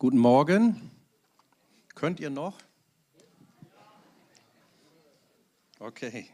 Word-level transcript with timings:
Guten 0.00 0.16
Morgen. 0.16 0.90
Könnt 1.94 2.20
ihr 2.20 2.30
noch? 2.30 2.56
Okay. 5.78 6.30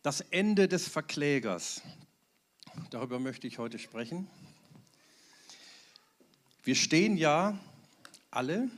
Das 0.00 0.20
Ende 0.20 0.68
des 0.68 0.86
Verklägers. 0.86 1.82
Darüber 2.90 3.18
möchte 3.18 3.48
ich 3.48 3.58
heute 3.58 3.80
sprechen. 3.80 4.28
Wir 6.62 6.76
stehen 6.76 7.16
ja 7.16 7.58
alle 8.30 8.70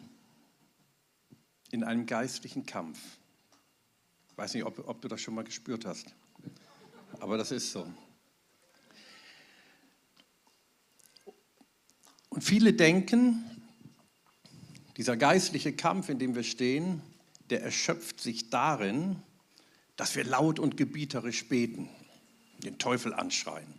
in 1.72 1.85
einem 1.85 2.07
geistlichen 2.07 2.64
Kampf. 2.64 2.99
Ich 4.31 4.39
weiß 4.39 4.54
nicht, 4.54 4.64
ob, 4.64 4.89
ob 4.89 5.03
du 5.03 5.08
das 5.08 5.21
schon 5.21 5.35
mal 5.35 5.44
gespürt 5.44 5.85
hast, 5.85 6.14
aber 7.21 7.36
das 7.36 7.50
ist 7.50 7.71
so. 7.71 7.86
Viele 12.46 12.73
denken, 12.73 13.45
dieser 14.96 15.17
geistliche 15.17 15.73
Kampf, 15.73 16.09
in 16.09 16.21
dem 16.21 16.37
wir 16.37 16.45
stehen, 16.45 17.03
der 17.50 17.63
erschöpft 17.63 18.21
sich 18.21 18.50
darin, 18.50 19.21
dass 19.96 20.14
wir 20.14 20.23
laut 20.23 20.61
und 20.61 20.77
gebieterisch 20.77 21.49
beten, 21.49 21.89
den 22.59 22.79
Teufel 22.79 23.13
anschreien. 23.14 23.75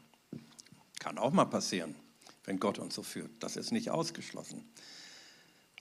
Kann 0.99 1.17
auch 1.17 1.31
mal 1.31 1.45
passieren, 1.45 1.95
wenn 2.43 2.59
Gott 2.59 2.77
uns 2.77 2.93
so 2.93 3.03
führt. 3.03 3.31
Das 3.39 3.55
ist 3.55 3.71
nicht 3.71 3.89
ausgeschlossen. 3.89 4.65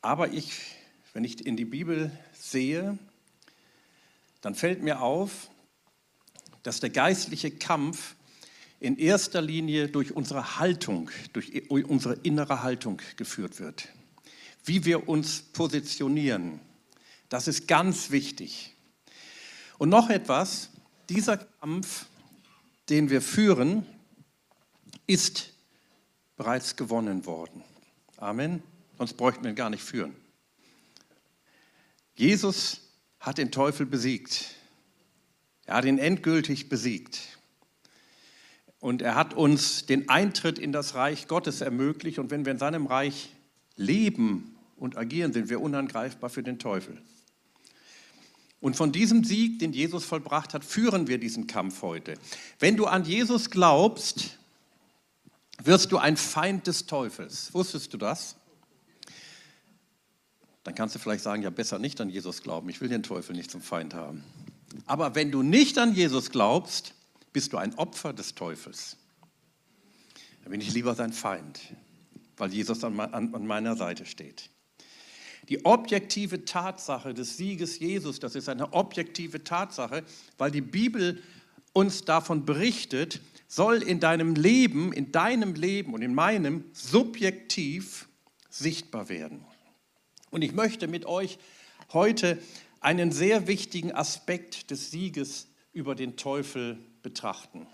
Aber 0.01 0.33
ich, 0.33 0.77
wenn 1.13 1.25
ich 1.25 1.45
in 1.45 1.57
die 1.57 1.65
Bibel 1.65 2.17
sehe, 2.39 2.99
dann 4.43 4.55
fällt 4.55 4.85
mir 4.85 5.01
auf, 5.03 5.51
dass 6.63 6.79
der 6.79 6.91
geistliche 6.91 7.51
Kampf 7.51 8.15
in 8.81 8.99
erster 8.99 9.41
Linie 9.41 9.89
durch 9.89 10.13
unsere 10.13 10.59
Haltung, 10.59 11.11
durch 11.33 11.71
unsere 11.71 12.15
innere 12.23 12.63
Haltung 12.63 13.01
geführt 13.17 13.59
wird. 13.59 13.89
Wie 14.65 14.85
wir 14.85 15.09
uns 15.09 15.41
positionieren, 15.41 16.61
das 17.29 17.49
ist 17.49 17.67
ganz 17.69 18.11
wichtig. 18.11 18.75
Und 19.79 19.89
noch 19.89 20.11
etwas, 20.11 20.71
dieser 21.09 21.39
Kampf, 21.39 22.07
den 22.89 23.11
wir 23.11 23.23
führen, 23.23 23.87
ist 25.07 25.53
bereits 26.37 26.77
gewonnen 26.77 27.27
worden. 27.27 27.63
Amen. 28.17 28.63
Sonst 28.99 29.15
bräuchten 29.15 29.45
wir 29.45 29.51
ihn 29.51 29.57
gar 29.57 29.71
nicht 29.71 29.83
führen. 29.83 30.15
Jesus 32.17 32.81
hat 33.21 33.39
den 33.39 33.53
Teufel 33.53 33.87
besiegt. 33.87 34.55
Er 35.67 35.77
hat 35.77 35.85
ihn 35.85 35.99
endgültig 35.99 36.69
besiegt. 36.69 37.36
Und 38.87 39.03
er 39.03 39.17
hat 39.17 39.35
uns 39.35 39.85
den 39.85 40.09
Eintritt 40.09 40.61
in 40.61 40.71
das 40.71 40.95
Reich 40.95 41.27
Gottes 41.27 41.61
ermöglicht. 41.61 42.21
Und 42.21 42.31
wenn 42.31 42.45
wir 42.45 42.53
in 42.53 42.61
seinem 42.61 42.87
Reich 42.87 43.33
leben 43.75 44.55
und 44.77 44.97
agieren, 44.97 45.33
sind 45.33 45.49
wir 45.49 45.61
unangreifbar 45.61 46.31
für 46.31 46.45
den 46.45 46.61
Teufel. 46.61 46.97
Und 48.61 48.77
von 48.77 48.93
diesem 48.93 49.25
Sieg, 49.25 49.59
den 49.59 49.73
Jesus 49.73 50.05
vollbracht 50.05 50.55
hat, 50.55 50.65
führen 50.65 51.09
wir 51.09 51.19
diesen 51.19 51.49
Kampf 51.49 51.83
heute. 51.83 52.15
Wenn 52.61 52.77
du 52.77 52.87
an 52.87 53.05
Jesus 53.05 53.51
glaubst, 53.51 54.39
wirst 55.65 55.91
du 55.91 55.99
ein 55.99 56.17
Feind 56.17 56.69
des 56.69 56.87
Teufels. 56.87 57.53
Wusstest 57.55 57.93
du 57.93 57.99
das? 57.99 58.37
Dann 60.63 60.77
kannst 60.77 60.95
du 60.95 61.01
vielleicht 61.01 61.25
sagen, 61.25 61.43
ja 61.43 61.51
besser 61.51 61.81
nicht 61.81 62.01
an 62.01 62.09
Jesus 62.09 62.41
glauben. 62.41 62.69
Ich 62.69 62.81
will 62.81 62.89
den 62.89 63.03
Teufel 63.03 63.35
nicht 63.35 63.51
zum 63.51 63.63
Feind 63.63 63.95
haben. 63.95 64.23
Aber 64.87 65.17
wenn 65.17 65.33
du 65.33 65.43
nicht 65.43 65.77
an 65.77 65.93
Jesus 65.93 66.31
glaubst, 66.31 66.95
bist 67.37 67.53
du 67.53 67.59
ein 67.59 67.75
Opfer 67.75 68.15
des 68.15 68.35
Teufels. 68.35 68.97
Dann 70.43 70.53
bin 70.53 70.63
ich 70.63 70.73
lieber 70.73 70.95
sein 70.95 71.13
Feind, 71.13 71.61
weil 72.39 72.51
Jesus 72.51 72.83
an 72.83 73.47
meiner 73.47 73.77
Seite 73.77 74.07
steht. 74.07 74.49
Die 75.51 75.63
objektive 75.67 76.47
Tatsache 76.47 77.13
des 77.13 77.37
Sieges 77.37 77.79
Jesus, 77.79 78.21
das 78.21 78.37
ist 78.37 78.49
eine 78.49 78.73
objektive 78.73 79.45
Tatsache, 79.45 80.03
weil 80.39 80.51
die 80.51 80.63
Bibel 80.63 81.23
uns 81.75 82.07
davon 82.07 82.47
berichtet, 82.47 83.21
soll 83.49 83.83
in 83.83 84.01
deinem 84.01 84.35
Leben, 84.35 84.95
in 84.95 85.13
deinem 85.13 85.55
Leben 85.57 85.93
und 85.93 86.01
in 86.01 86.15
meinem 86.15 86.65
subjektiv 86.73 88.09
sichtbar 88.49 89.11
werden. 89.11 89.45
Und 90.31 90.41
ich 90.41 90.55
möchte 90.55 90.89
mit 90.89 91.05
euch 91.05 91.39
heute 91.93 92.39
einen 92.81 93.13
sehr 93.13 93.47
wichtigen 93.47 93.93
Aspekt 93.93 94.71
des 94.71 94.91
Sieges 94.91 95.49
über 95.75 95.95
den 95.95 96.17
Teufel 96.17 96.79
betrachten. 97.07 97.69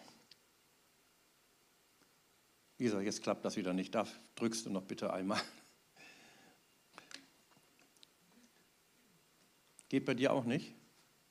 Lisa, 2.76 3.00
jetzt 3.00 3.22
klappt 3.22 3.47
das 3.47 3.56
wieder 3.56 3.72
nicht. 3.72 3.94
Da 3.94 4.06
drückst 4.34 4.66
du 4.66 4.70
noch 4.70 4.82
bitte 4.82 5.10
einmal. 5.10 5.41
Geht 9.88 10.04
bei 10.04 10.12
dir 10.12 10.34
auch 10.34 10.44
nicht? 10.44 10.75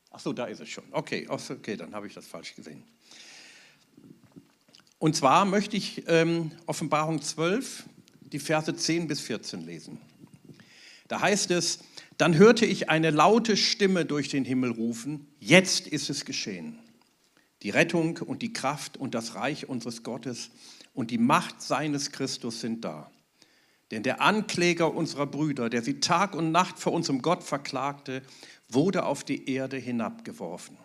Ach 0.09 0.19
so, 0.19 0.33
da 0.33 0.45
ist 0.45 0.61
es 0.61 0.69
schon. 0.69 0.85
Okay, 0.89 1.27
okay, 1.29 1.77
dann 1.77 1.93
habe 1.93 2.07
ich 2.07 2.15
das 2.15 2.25
falsch 2.25 2.55
gesehen. 2.55 2.83
Und 4.97 5.15
zwar 5.15 5.45
möchte 5.45 5.77
ich 5.77 6.03
ähm, 6.07 6.53
Offenbarung 6.65 7.21
12, 7.21 7.83
die 8.21 8.39
Verse 8.39 8.75
10 8.75 9.07
bis 9.07 9.21
14 9.21 9.63
lesen. 9.63 10.01
Da 11.07 11.21
heißt 11.21 11.51
es, 11.51 11.83
dann 12.17 12.35
hörte 12.35 12.65
ich 12.65 12.89
eine 12.89 13.11
laute 13.11 13.55
Stimme 13.57 14.05
durch 14.05 14.27
den 14.29 14.43
Himmel 14.43 14.71
rufen, 14.71 15.27
jetzt 15.39 15.85
ist 15.85 16.09
es 16.09 16.25
geschehen. 16.25 16.79
Die 17.63 17.69
Rettung 17.69 18.17
und 18.17 18.41
die 18.41 18.53
Kraft 18.53 18.97
und 18.97 19.13
das 19.13 19.35
Reich 19.35 19.69
unseres 19.69 20.03
Gottes 20.03 20.49
und 20.93 21.11
die 21.11 21.17
Macht 21.17 21.61
seines 21.61 22.11
Christus 22.11 22.61
sind 22.61 22.83
da. 22.83 23.11
Denn 23.91 24.03
der 24.03 24.21
Ankläger 24.21 24.93
unserer 24.93 25.27
Brüder, 25.27 25.69
der 25.69 25.83
sie 25.83 25.99
Tag 25.99 26.33
und 26.33 26.51
Nacht 26.51 26.79
vor 26.79 26.93
unserem 26.93 27.21
Gott 27.21 27.43
verklagte, 27.43 28.21
wurde 28.69 29.05
auf 29.05 29.23
die 29.23 29.49
Erde 29.49 29.77
hinabgeworfen. 29.77 30.77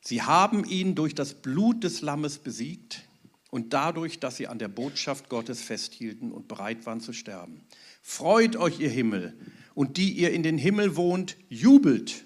Sie 0.00 0.22
haben 0.22 0.64
ihn 0.64 0.96
durch 0.96 1.14
das 1.14 1.34
Blut 1.34 1.84
des 1.84 2.00
Lammes 2.00 2.38
besiegt 2.38 3.04
und 3.50 3.72
dadurch, 3.72 4.18
dass 4.18 4.36
sie 4.36 4.48
an 4.48 4.58
der 4.58 4.66
Botschaft 4.66 5.28
Gottes 5.28 5.62
festhielten 5.62 6.32
und 6.32 6.48
bereit 6.48 6.86
waren 6.86 7.00
zu 7.00 7.12
sterben. 7.12 7.60
Freut 8.02 8.56
euch, 8.56 8.80
ihr 8.80 8.90
Himmel, 8.90 9.38
und 9.74 9.96
die 9.96 10.10
ihr 10.10 10.32
in 10.32 10.42
den 10.42 10.58
Himmel 10.58 10.96
wohnt, 10.96 11.36
jubelt. 11.48 12.24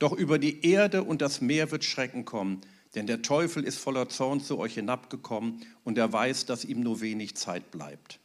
Doch 0.00 0.12
über 0.12 0.38
die 0.38 0.64
Erde 0.64 1.04
und 1.04 1.20
das 1.20 1.42
Meer 1.42 1.70
wird 1.70 1.84
Schrecken 1.84 2.24
kommen, 2.24 2.62
denn 2.94 3.06
der 3.06 3.20
Teufel 3.20 3.62
ist 3.62 3.78
voller 3.78 4.08
Zorn 4.08 4.40
zu 4.40 4.58
euch 4.58 4.74
hinabgekommen 4.74 5.64
und 5.84 5.98
er 5.98 6.10
weiß, 6.10 6.46
dass 6.46 6.64
ihm 6.64 6.80
nur 6.80 7.02
wenig 7.02 7.36
Zeit 7.36 7.70
bleibt. 7.70 8.18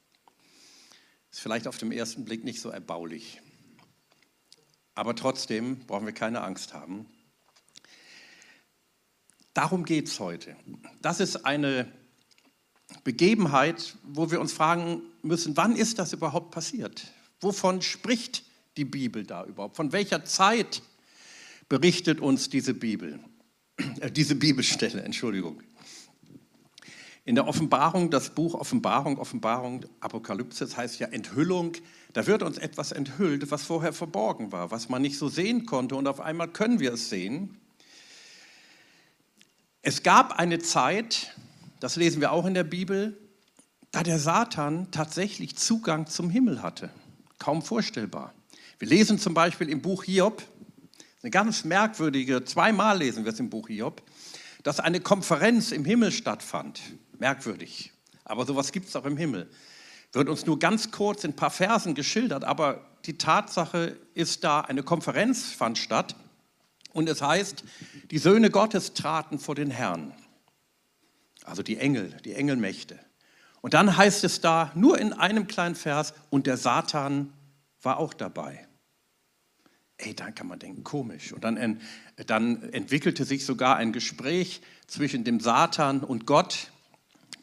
Ist 1.32 1.42
vielleicht 1.42 1.68
auf 1.68 1.78
den 1.78 1.92
ersten 1.92 2.24
Blick 2.24 2.46
nicht 2.46 2.62
so 2.62 2.70
erbaulich. 2.70 3.42
Aber 4.96 5.18
trotzdem 5.18 5.86
brauchen 5.86 6.06
wir 6.06 6.14
keine 6.14 6.42
Angst 6.42 6.74
haben. 6.74 7.08
Darum 9.54 9.84
geht 9.84 10.08
es 10.08 10.20
heute. 10.22 10.56
Das 11.02 11.20
ist 11.20 11.46
eine 11.46 11.92
Begebenheit, 13.04 13.98
wo 14.04 14.32
wir 14.32 14.40
uns 14.40 14.54
fragen 14.54 15.02
müssen, 15.24 15.58
wann 15.58 15.76
ist 15.76 16.00
das 16.00 16.14
überhaupt 16.14 16.52
passiert? 16.52 17.08
Wovon 17.42 17.82
spricht 17.82 18.46
die 18.78 18.86
Bibel 18.86 19.26
da 19.26 19.44
überhaupt? 19.44 19.76
Von 19.76 19.92
welcher 19.92 20.24
Zeit 20.24 20.82
berichtet 21.70 22.20
uns 22.20 22.50
diese 22.50 22.74
Bibel, 22.74 23.20
äh, 24.00 24.12
diese 24.12 24.36
Bibelstelle, 24.36 25.02
Entschuldigung. 25.02 25.62
In 27.28 27.34
der 27.34 27.48
Offenbarung, 27.48 28.12
das 28.12 28.30
Buch 28.30 28.54
Offenbarung, 28.54 29.18
Offenbarung, 29.18 29.86
Apokalypse, 30.00 30.64
das 30.66 30.78
heißt 30.78 31.00
ja 31.00 31.08
Enthüllung, 31.08 31.74
da 32.14 32.28
wird 32.28 32.44
uns 32.44 32.60
etwas 32.60 32.92
enthüllt, 32.92 33.50
was 33.50 33.64
vorher 33.64 33.94
verborgen 33.94 34.52
war, 34.52 34.70
was 34.70 34.90
man 34.90 35.02
nicht 35.02 35.18
so 35.18 35.28
sehen 35.28 35.66
konnte 35.66 35.96
und 35.96 36.08
auf 36.08 36.22
einmal 36.22 36.50
können 36.50 36.80
wir 36.80 36.94
es 36.94 37.10
sehen. 37.10 37.58
Es 39.82 40.04
gab 40.04 40.40
eine 40.40 40.60
Zeit, 40.60 41.36
das 41.80 41.96
lesen 41.96 42.22
wir 42.22 42.32
auch 42.32 42.46
in 42.46 42.54
der 42.54 42.64
Bibel, 42.64 43.18
da 43.92 44.04
der 44.04 44.20
Satan 44.20 44.92
tatsächlich 44.92 45.56
Zugang 45.58 46.08
zum 46.08 46.30
Himmel 46.30 46.62
hatte. 46.62 46.90
Kaum 47.40 47.62
vorstellbar. 47.62 48.34
Wir 48.78 48.88
lesen 48.88 49.20
zum 49.20 49.34
Beispiel 49.34 49.70
im 49.70 49.82
Buch 49.82 50.04
Hiob, 50.04 50.44
eine 51.26 51.32
ganz 51.32 51.64
merkwürdige, 51.64 52.46
zweimal 52.46 53.00
lesen 53.00 53.26
wir 53.26 53.34
es 53.34 53.40
im 53.40 53.50
Buch 53.50 53.68
Hiob, 53.68 54.04
dass 54.62 54.80
eine 54.80 55.00
Konferenz 55.00 55.72
im 55.72 55.84
Himmel 55.84 56.12
stattfand. 56.12 56.80
Merkwürdig. 57.18 57.94
Aber 58.26 58.46
sowas 58.46 58.72
gibt 58.72 58.90
es 58.90 58.96
auch 58.96 59.06
im 59.06 59.18
Himmel. 59.18 59.50
Wird 60.12 60.30
uns 60.30 60.46
nur 60.46 60.60
ganz 60.60 60.92
kurz 60.92 61.24
in 61.24 61.32
ein 61.32 61.36
paar 61.36 61.50
Versen 61.50 61.96
geschildert, 61.96 62.44
aber 62.44 62.86
die 63.06 63.18
Tatsache 63.18 63.98
ist 64.14 64.44
da, 64.44 64.62
eine 64.62 64.84
Konferenz 64.84 65.46
fand 65.52 65.80
statt 65.80 66.16
und 66.94 67.10
es 67.10 67.24
heißt, 67.24 67.64
die 68.12 68.20
Söhne 68.20 68.52
Gottes 68.52 68.94
traten 68.94 69.40
vor 69.40 69.56
den 69.56 69.72
Herrn. 69.72 70.14
Also 71.44 71.64
die 71.64 71.78
Engel, 71.78 72.16
die 72.24 72.36
Engelmächte. 72.36 73.00
Und 73.62 73.74
dann 73.74 73.98
heißt 73.98 74.24
es 74.24 74.42
da, 74.42 74.72
nur 74.76 75.00
in 75.00 75.12
einem 75.12 75.48
kleinen 75.48 75.74
Vers, 75.74 76.14
und 76.30 76.46
der 76.46 76.58
Satan 76.58 77.34
war 77.82 77.98
auch 77.98 78.14
dabei. 78.14 78.65
Ey, 79.98 80.14
dann 80.14 80.36
kann 80.36 80.48
man 80.48 80.60
denken, 80.60 80.84
komisch. 80.84 81.32
Und 81.32 81.44
dann, 81.44 81.80
dann 82.28 82.64
entwickelte 82.74 83.24
sich 83.24 83.46
sogar 83.46 83.78
ein 83.78 83.94
Gespräch 83.94 84.62
zwischen 84.88 85.24
dem 85.24 85.40
Satan 85.40 86.02
und 86.02 86.26
Gott. 86.26 86.72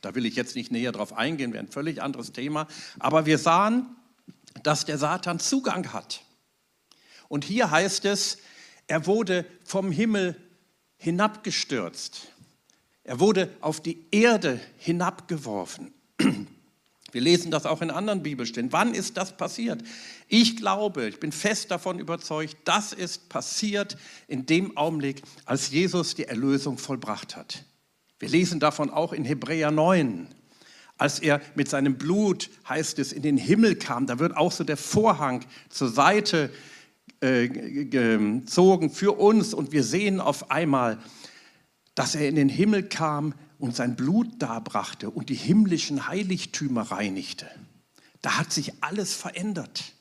Da 0.02 0.14
will 0.14 0.26
ich 0.26 0.36
jetzt 0.36 0.54
nicht 0.54 0.70
näher 0.70 0.92
drauf 0.92 1.14
eingehen, 1.14 1.52
wäre 1.52 1.64
ein 1.64 1.70
völlig 1.70 2.02
anderes 2.02 2.32
Thema. 2.32 2.68
Aber 2.98 3.24
wir 3.24 3.38
sahen, 3.38 3.86
dass 4.62 4.84
der 4.84 4.98
Satan 4.98 5.38
Zugang 5.38 5.92
hat. 5.92 6.22
Und 7.28 7.44
hier 7.44 7.70
heißt 7.70 8.04
es, 8.04 8.38
er 8.86 9.06
wurde 9.06 9.46
vom 9.64 9.90
Himmel 9.90 10.36
hinabgestürzt. 10.98 12.32
Er 13.04 13.18
wurde 13.18 13.50
auf 13.60 13.80
die 13.80 14.06
Erde 14.10 14.60
hinabgeworfen. 14.76 15.92
Wir 17.12 17.20
lesen 17.20 17.50
das 17.50 17.66
auch 17.66 17.82
in 17.82 17.90
anderen 17.90 18.22
Bibelstellen. 18.22 18.72
Wann 18.72 18.94
ist 18.94 19.18
das 19.18 19.36
passiert? 19.36 19.82
Ich 20.28 20.56
glaube, 20.56 21.08
ich 21.08 21.20
bin 21.20 21.30
fest 21.30 21.70
davon 21.70 21.98
überzeugt, 21.98 22.56
das 22.64 22.94
ist 22.94 23.28
passiert 23.28 23.98
in 24.28 24.46
dem 24.46 24.76
Augenblick, 24.78 25.22
als 25.44 25.70
Jesus 25.70 26.14
die 26.14 26.24
Erlösung 26.24 26.78
vollbracht 26.78 27.36
hat. 27.36 27.64
Wir 28.18 28.30
lesen 28.30 28.60
davon 28.60 28.88
auch 28.88 29.12
in 29.12 29.24
Hebräer 29.24 29.70
9. 29.70 30.26
Als 30.96 31.18
er 31.18 31.40
mit 31.54 31.68
seinem 31.68 31.98
Blut, 31.98 32.48
heißt 32.68 32.98
es, 32.98 33.12
in 33.12 33.22
den 33.22 33.36
Himmel 33.36 33.76
kam, 33.76 34.06
da 34.06 34.18
wird 34.18 34.36
auch 34.36 34.52
so 34.52 34.64
der 34.64 34.76
Vorhang 34.76 35.44
zur 35.68 35.88
Seite 35.88 36.50
äh, 37.20 37.48
gezogen 37.48 38.90
für 38.90 39.18
uns 39.18 39.52
und 39.52 39.72
wir 39.72 39.84
sehen 39.84 40.20
auf 40.20 40.50
einmal, 40.50 40.98
dass 41.94 42.14
er 42.14 42.28
in 42.28 42.36
den 42.36 42.48
Himmel 42.48 42.84
kam 42.84 43.34
und 43.62 43.76
sein 43.76 43.94
Blut 43.94 44.42
darbrachte 44.42 45.08
und 45.08 45.28
die 45.28 45.36
himmlischen 45.36 46.08
Heiligtümer 46.08 46.82
reinigte. 46.82 47.48
Da 48.20 48.36
hat 48.36 48.52
sich 48.52 48.72
alles 48.80 49.14
verändert. 49.14 49.94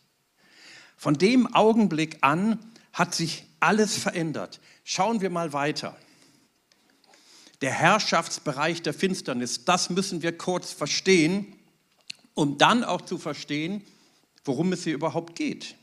Von 0.98 1.13
dem 1.13 1.46
Augenblick 1.54 2.18
an 2.22 2.58
hat 2.92 3.13
sich 3.13 3.46
alles 3.60 4.00
verändert. 4.00 4.60
Schauen 4.84 5.22
wir 5.22 5.30
mal 5.30 5.54
weiter. 5.54 5.96
Der 7.62 7.72
Herrschaftsbereich 7.72 8.81
der 8.81 8.96
Finsternis, 8.96 9.64
das 9.64 9.92
müssen 9.92 10.24
wir 10.24 10.36
kurz 10.36 10.72
verstehen, 10.72 11.54
um 12.34 12.57
dann 12.57 12.84
auch 12.84 13.02
zu 13.02 13.19
verstehen, 13.19 13.84
worum 14.44 14.74
es 14.74 14.86
hier 14.86 14.96
überhaupt 14.96 15.36
geht. 15.36 15.75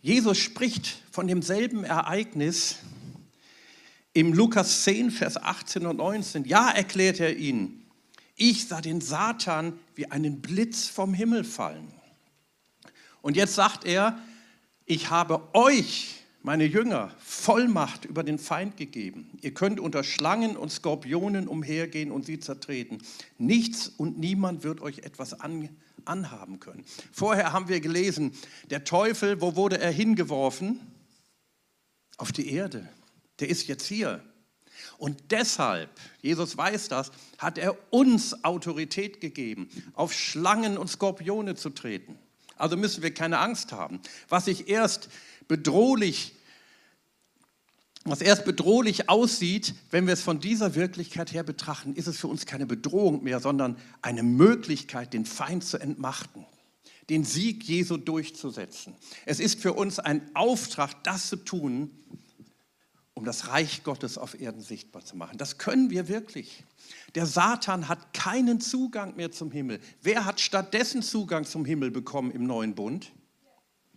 Jesus 0.00 0.38
spricht 0.38 1.02
von 1.10 1.26
demselben 1.26 1.84
Ereignis 1.84 2.78
im 4.14 4.32
Lukas 4.32 4.84
10, 4.84 5.10
Vers 5.10 5.36
18 5.36 5.86
und 5.86 5.96
19, 5.98 6.44
ja, 6.44 6.70
erklärt 6.70 7.20
er 7.20 7.36
ihnen, 7.36 7.84
ich 8.36 8.66
sah 8.66 8.80
den 8.80 9.00
Satan 9.00 9.78
wie 9.94 10.10
einen 10.10 10.40
Blitz 10.40 10.88
vom 10.88 11.14
Himmel 11.14 11.44
fallen. 11.44 11.92
Und 13.22 13.36
jetzt 13.36 13.54
sagt 13.54 13.84
er, 13.84 14.18
ich 14.86 15.10
habe 15.10 15.54
euch, 15.54 16.22
meine 16.42 16.64
Jünger, 16.64 17.10
Vollmacht 17.18 18.04
über 18.04 18.22
den 18.22 18.38
Feind 18.38 18.76
gegeben. 18.76 19.30
Ihr 19.40 19.54
könnt 19.54 19.80
unter 19.80 20.04
Schlangen 20.04 20.56
und 20.56 20.70
Skorpionen 20.70 21.48
umhergehen 21.48 22.12
und 22.12 22.26
sie 22.26 22.38
zertreten. 22.38 22.98
Nichts 23.38 23.88
und 23.88 24.18
niemand 24.18 24.62
wird 24.62 24.80
euch 24.80 24.98
etwas 25.00 25.40
an, 25.40 25.70
anhaben 26.04 26.60
können. 26.60 26.84
Vorher 27.12 27.52
haben 27.52 27.68
wir 27.68 27.80
gelesen, 27.80 28.32
der 28.70 28.84
Teufel, 28.84 29.40
wo 29.40 29.56
wurde 29.56 29.80
er 29.80 29.90
hingeworfen? 29.90 30.80
Auf 32.16 32.30
die 32.30 32.50
Erde 32.50 32.88
der 33.40 33.48
ist 33.48 33.66
jetzt 33.66 33.86
hier. 33.86 34.22
Und 34.98 35.30
deshalb, 35.30 35.90
Jesus 36.20 36.56
weiß 36.56 36.88
das, 36.88 37.10
hat 37.38 37.58
er 37.58 37.76
uns 37.92 38.44
Autorität 38.44 39.20
gegeben, 39.20 39.68
auf 39.94 40.12
Schlangen 40.12 40.78
und 40.78 40.88
Skorpione 40.88 41.54
zu 41.54 41.70
treten. 41.70 42.18
Also 42.56 42.76
müssen 42.76 43.02
wir 43.02 43.12
keine 43.12 43.38
Angst 43.38 43.72
haben. 43.72 44.00
Was 44.28 44.44
sich 44.44 44.68
erst 44.68 45.08
bedrohlich, 45.48 46.34
was 48.04 48.20
erst 48.20 48.44
bedrohlich 48.44 49.08
aussieht, 49.08 49.74
wenn 49.90 50.06
wir 50.06 50.14
es 50.14 50.22
von 50.22 50.38
dieser 50.38 50.74
Wirklichkeit 50.74 51.32
her 51.32 51.42
betrachten, 51.42 51.94
ist 51.94 52.06
es 52.06 52.18
für 52.18 52.28
uns 52.28 52.46
keine 52.46 52.66
Bedrohung 52.66 53.24
mehr, 53.24 53.40
sondern 53.40 53.76
eine 54.02 54.22
Möglichkeit, 54.22 55.12
den 55.12 55.24
Feind 55.24 55.64
zu 55.64 55.78
entmachten, 55.78 56.46
den 57.10 57.24
Sieg 57.24 57.64
Jesu 57.64 57.96
durchzusetzen. 57.96 58.94
Es 59.26 59.40
ist 59.40 59.60
für 59.60 59.72
uns 59.72 59.98
ein 59.98 60.30
Auftrag, 60.34 61.02
das 61.02 61.28
zu 61.28 61.36
tun, 61.36 61.90
um 63.24 63.26
das 63.26 63.48
Reich 63.48 63.84
Gottes 63.84 64.18
auf 64.18 64.38
Erden 64.38 64.60
sichtbar 64.60 65.02
zu 65.02 65.16
machen. 65.16 65.38
Das 65.38 65.56
können 65.56 65.88
wir 65.88 66.08
wirklich. 66.08 66.62
Der 67.14 67.24
Satan 67.24 67.88
hat 67.88 68.12
keinen 68.12 68.60
Zugang 68.60 69.16
mehr 69.16 69.32
zum 69.32 69.50
Himmel. 69.50 69.80
Wer 70.02 70.26
hat 70.26 70.42
stattdessen 70.42 71.00
Zugang 71.00 71.46
zum 71.46 71.64
Himmel 71.64 71.90
bekommen 71.90 72.30
im 72.30 72.46
neuen 72.46 72.74
Bund? 72.74 73.12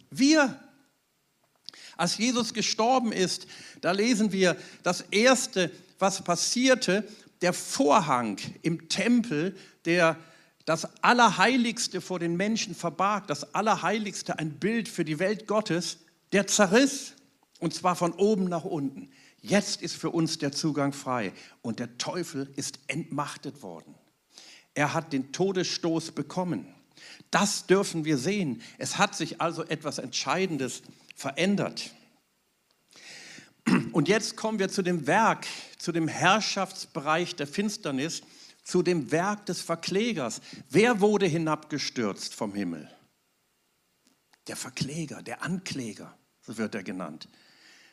Wir. 0.10 0.58
Als 1.98 2.18
Jesus 2.18 2.54
gestorben 2.54 3.12
ist, 3.12 3.48
da 3.82 3.92
lesen 3.92 4.32
wir 4.32 4.56
das 4.84 5.02
Erste, 5.12 5.72
was 6.00 6.24
passierte, 6.24 7.06
der 7.42 7.52
Vorhang 7.52 8.38
im 8.62 8.88
Tempel, 8.88 9.58
der 9.84 10.16
das 10.64 11.04
Allerheiligste 11.04 12.00
vor 12.00 12.20
den 12.20 12.38
Menschen 12.38 12.74
verbarg, 12.74 13.28
das 13.28 13.54
Allerheiligste, 13.54 14.40
ein 14.40 14.52
Bild 14.52 14.88
für 14.88 15.04
die 15.04 15.20
Welt 15.20 15.48
Gottes, 15.48 15.98
der 16.32 16.48
zerriss. 16.48 17.12
Und 17.60 17.74
zwar 17.74 17.96
von 17.96 18.14
oben 18.14 18.46
nach 18.46 18.66
unten. 18.66 19.10
Jetzt 19.42 19.82
ist 19.82 19.96
für 19.96 20.10
uns 20.10 20.38
der 20.38 20.52
Zugang 20.52 20.94
frei 20.94 21.34
und 21.62 21.80
der 21.80 21.98
Teufel 21.98 22.52
ist 22.56 22.80
entmachtet 22.88 23.62
worden. 23.62 23.96
Er 24.74 24.94
hat 24.94 25.14
den 25.14 25.32
Todesstoß 25.32 26.12
bekommen. 26.12 26.68
Das 27.32 27.66
dürfen 27.66 28.06
wir 28.06 28.18
sehen. 28.18 28.62
Es 28.78 28.98
hat 28.98 29.16
sich 29.16 29.42
also 29.42 29.64
etwas 29.64 29.98
Entscheidendes 29.98 30.84
verändert. 31.16 31.92
Und 33.92 34.08
jetzt 34.08 34.38
kommen 34.38 34.60
wir 34.60 34.70
zu 34.70 34.82
dem 34.82 35.08
Werk, 35.08 35.46
zu 35.78 35.92
dem 35.92 36.08
Herrschaftsbereich 36.08 37.36
der 37.36 37.48
Finsternis, 37.48 38.22
zu 38.64 38.82
dem 38.82 39.12
Werk 39.12 39.46
des 39.46 39.62
Verklägers. 39.62 40.42
Wer 40.70 41.02
wurde 41.02 41.26
hinabgestürzt 41.26 42.34
vom 42.34 42.54
Himmel? 42.54 42.90
Der 44.48 44.56
Verkläger, 44.56 45.22
der 45.22 45.42
Ankläger, 45.42 46.18
so 46.42 46.58
wird 46.58 46.76
er 46.76 46.84
genannt. 46.84 47.28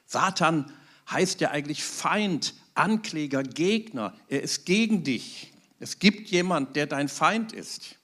Satan 0.07 0.73
heißt 1.11 1.41
ja 1.41 1.51
eigentlich 1.51 1.85
Feind, 1.85 2.55
Ankläger, 2.75 3.43
Gegner. 3.43 4.15
Er 4.29 4.43
ist 4.43 4.67
gegen 4.67 5.05
dich. 5.05 5.53
Es 5.79 5.99
gibt 5.99 6.29
jemand, 6.31 6.77
der 6.77 6.87
dein 6.87 7.09
Feind 7.09 7.53
ist. 7.53 7.97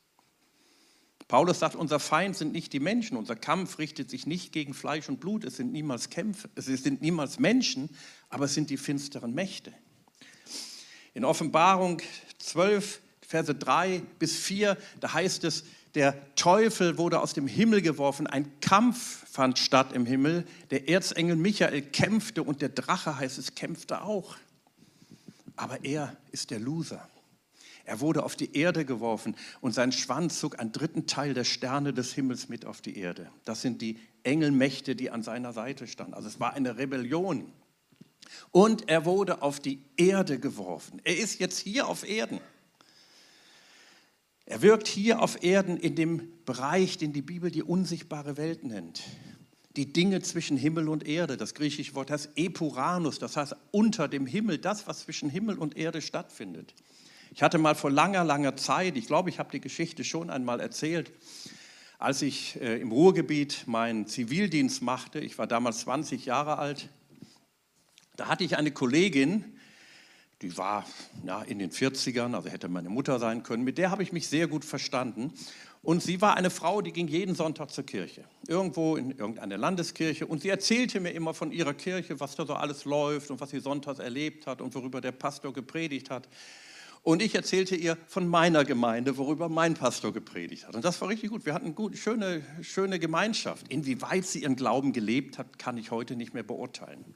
Paulus 1.29 1.61
sagt, 1.61 1.77
unser 1.77 2.01
Feind 2.01 2.37
sind 2.37 2.53
nicht 2.53 2.73
die 2.73 2.81
Menschen, 2.81 3.17
unser 3.17 3.37
Kampf 3.37 3.79
richtet 3.79 4.11
sich 4.11 4.27
nicht 4.27 4.51
gegen 4.51 4.75
Fleisch 4.75 5.09
und 5.09 5.21
Blut, 5.21 5.45
es 5.45 5.57
sind 5.57 5.71
niemals 5.71 6.11
Kämpfe, 6.11 6.51
es 6.57 6.67
sind 6.67 7.03
niemals 7.03 7.39
Menschen, 7.39 7.89
aber 8.31 8.47
es 8.47 8.55
sind 8.55 8.69
die 8.69 8.77
finsteren 8.77 9.33
Mächte. 9.33 9.73
In 11.15 11.25
Offenbarung 11.25 12.03
12, 12.41 13.01
Verse 13.21 13.55
3 13.55 14.03
bis 14.19 14.35
4, 14.37 14.77
da 14.99 15.13
heißt 15.13 15.45
es, 15.45 15.63
der 15.95 16.35
Teufel 16.37 16.99
wurde 16.99 17.21
aus 17.21 17.33
dem 17.33 17.47
Himmel 17.47 17.83
geworfen, 17.83 18.27
ein 18.27 18.61
Kampf 18.61 19.27
fand 19.31 19.59
statt 19.59 19.93
im 19.93 20.07
Himmel, 20.07 20.47
der 20.71 20.89
Erzengel 20.89 21.37
Michael 21.37 21.83
kämpfte 21.83 22.43
und 22.43 22.63
der 22.63 22.69
Drache 22.69 23.19
heißt 23.19 23.39
es 23.39 23.55
kämpfte 23.55 24.03
auch. 24.03 24.37
Aber 25.57 25.85
er 25.85 26.17
ist 26.31 26.51
der 26.51 26.61
Loser. 26.61 27.09
Er 27.85 28.01
wurde 28.01 28.23
auf 28.23 28.37
die 28.37 28.57
Erde 28.57 28.85
geworfen 28.85 29.35
und 29.61 29.73
sein 29.73 29.91
Schwanz 29.91 30.39
zog 30.39 30.61
einen 30.61 30.71
dritten 30.71 31.07
Teil 31.07 31.35
der 31.35 31.45
Sterne 31.45 31.93
des 31.93 32.13
Himmels 32.13 32.49
mit 32.49 32.65
auf 32.65 32.81
die 32.81 32.97
Erde. 32.97 33.31
Das 33.45 33.63
sind 33.63 33.83
die 33.83 33.99
Engelmächte, 34.23 34.95
die 34.95 35.11
an 35.11 35.23
seiner 35.23 35.53
Seite 35.53 35.89
standen. 35.89 36.15
Also 36.15 36.29
es 36.29 36.39
war 36.39 36.55
eine 36.55 36.79
Rebellion. 36.79 37.53
Und 38.53 38.89
er 38.89 39.05
wurde 39.07 39.43
auf 39.43 39.59
die 39.59 39.83
Erde 39.97 40.39
geworfen. 40.39 41.01
Er 41.03 41.19
ist 41.19 41.41
jetzt 41.41 41.59
hier 41.59 41.89
auf 41.89 42.09
Erden. 42.09 42.41
Er 44.51 44.63
wirkt 44.63 44.89
hier 44.89 45.23
auf 45.23 45.45
Erden 45.45 45.77
in 45.77 45.95
dem 45.95 46.29
Bereich, 46.45 46.99
den 46.99 47.13
die 47.13 47.23
Bibel 47.23 47.53
die 47.53 47.63
unsichtbare 47.63 48.37
Welt 48.37 48.65
nennt. 48.65 49.01
Die 49.77 49.93
Dinge 49.93 50.23
zwischen 50.23 50.57
Himmel 50.57 50.89
und 50.89 51.07
Erde. 51.07 51.37
Das 51.37 51.55
griechische 51.55 51.95
Wort 51.95 52.11
heißt 52.11 52.31
Epuranus, 52.35 53.21
das 53.21 53.37
heißt 53.37 53.55
unter 53.71 54.09
dem 54.09 54.27
Himmel, 54.27 54.59
das, 54.59 54.89
was 54.89 55.05
zwischen 55.05 55.31
Himmel 55.31 55.57
und 55.57 55.77
Erde 55.77 56.03
stattfindet. 56.03 56.75
Ich 57.33 57.45
hatte 57.45 57.59
mal 57.59 57.77
vor 57.77 57.93
langer, 57.93 58.25
langer 58.25 58.57
Zeit, 58.57 58.97
ich 58.97 59.07
glaube, 59.07 59.31
ich 59.31 59.39
habe 59.39 59.53
die 59.53 59.61
Geschichte 59.61 60.03
schon 60.03 60.31
einmal 60.31 60.59
erzählt, 60.59 61.13
als 62.01 62.21
ich 62.21 62.61
äh, 62.61 62.81
im 62.81 62.91
Ruhrgebiet 62.91 63.69
meinen 63.69 64.09
Zivildienst 64.09 64.83
machte, 64.83 65.21
ich 65.21 65.39
war 65.39 65.47
damals 65.47 65.83
20 65.83 66.27
Jahre 66.27 66.59
alt, 66.59 66.89
da 68.17 68.27
hatte 68.27 68.43
ich 68.43 68.57
eine 68.57 68.73
Kollegin, 68.73 69.45
die 70.43 70.57
war 70.57 70.87
ja, 71.25 71.43
in 71.43 71.59
den 71.59 71.71
40ern, 71.71 72.35
also 72.35 72.49
hätte 72.49 72.69
meine 72.69 72.89
Mutter 72.89 73.19
sein 73.19 73.43
können. 73.43 73.63
Mit 73.63 73.79
der 73.79 73.91
habe 73.91 74.03
ich 74.03 74.13
mich 74.13 74.29
sehr 74.29 74.49
gut 74.49 74.65
verstanden. 74.65 75.33
Und 75.83 76.03
sie 76.03 76.21
war 76.21 76.37
eine 76.37 76.51
Frau, 76.51 76.83
die 76.83 76.93
ging 76.93 77.09
jeden 77.09 77.35
Sonntag 77.35 77.71
zur 77.71 77.85
Kirche, 77.85 78.25
irgendwo 78.47 78.97
in 78.97 79.13
irgendeine 79.13 79.57
Landeskirche. 79.57 80.27
Und 80.27 80.43
sie 80.43 80.51
erzählte 80.51 81.01
mir 81.01 81.11
immer 81.11 81.33
von 81.33 81.53
ihrer 81.53 81.73
Kirche, 81.73 82.21
was 82.21 82.37
da 82.37 82.45
so 82.45 82.53
alles 82.55 82.85
läuft 82.85 83.31
und 83.31 83.41
was 83.41 83.51
sie 83.51 83.61
sonntags 83.61 83.99
erlebt 83.99 84.47
hat 84.47 84.61
und 84.61 84.75
worüber 84.75 85.01
der 85.01 85.13
Pastor 85.13 85.55
gepredigt 85.55 86.11
hat. 86.11 86.29
Und 87.03 87.23
ich 87.23 87.35
erzählte 87.35 87.77
ihr 87.77 87.97
von 88.09 88.29
meiner 88.29 88.67
Gemeinde, 88.67 89.17
worüber 89.17 89.49
mein 89.49 89.73
Pastor 89.73 90.13
gepredigt 90.13 90.67
hat. 90.69 90.77
Und 90.77 90.85
das 90.85 91.01
war 91.01 91.09
richtig 91.09 91.31
gut. 91.31 91.47
Wir 91.47 91.55
hatten 91.55 91.75
eine 91.75 91.97
schöne, 91.97 92.43
schöne 92.61 92.99
Gemeinschaft. 92.99 93.69
Inwieweit 93.69 94.27
sie 94.27 94.43
ihren 94.43 94.57
Glauben 94.57 94.93
gelebt 94.93 95.39
hat, 95.39 95.59
kann 95.59 95.79
ich 95.79 95.91
heute 95.91 96.15
nicht 96.15 96.35
mehr 96.35 96.43
beurteilen. 96.43 97.15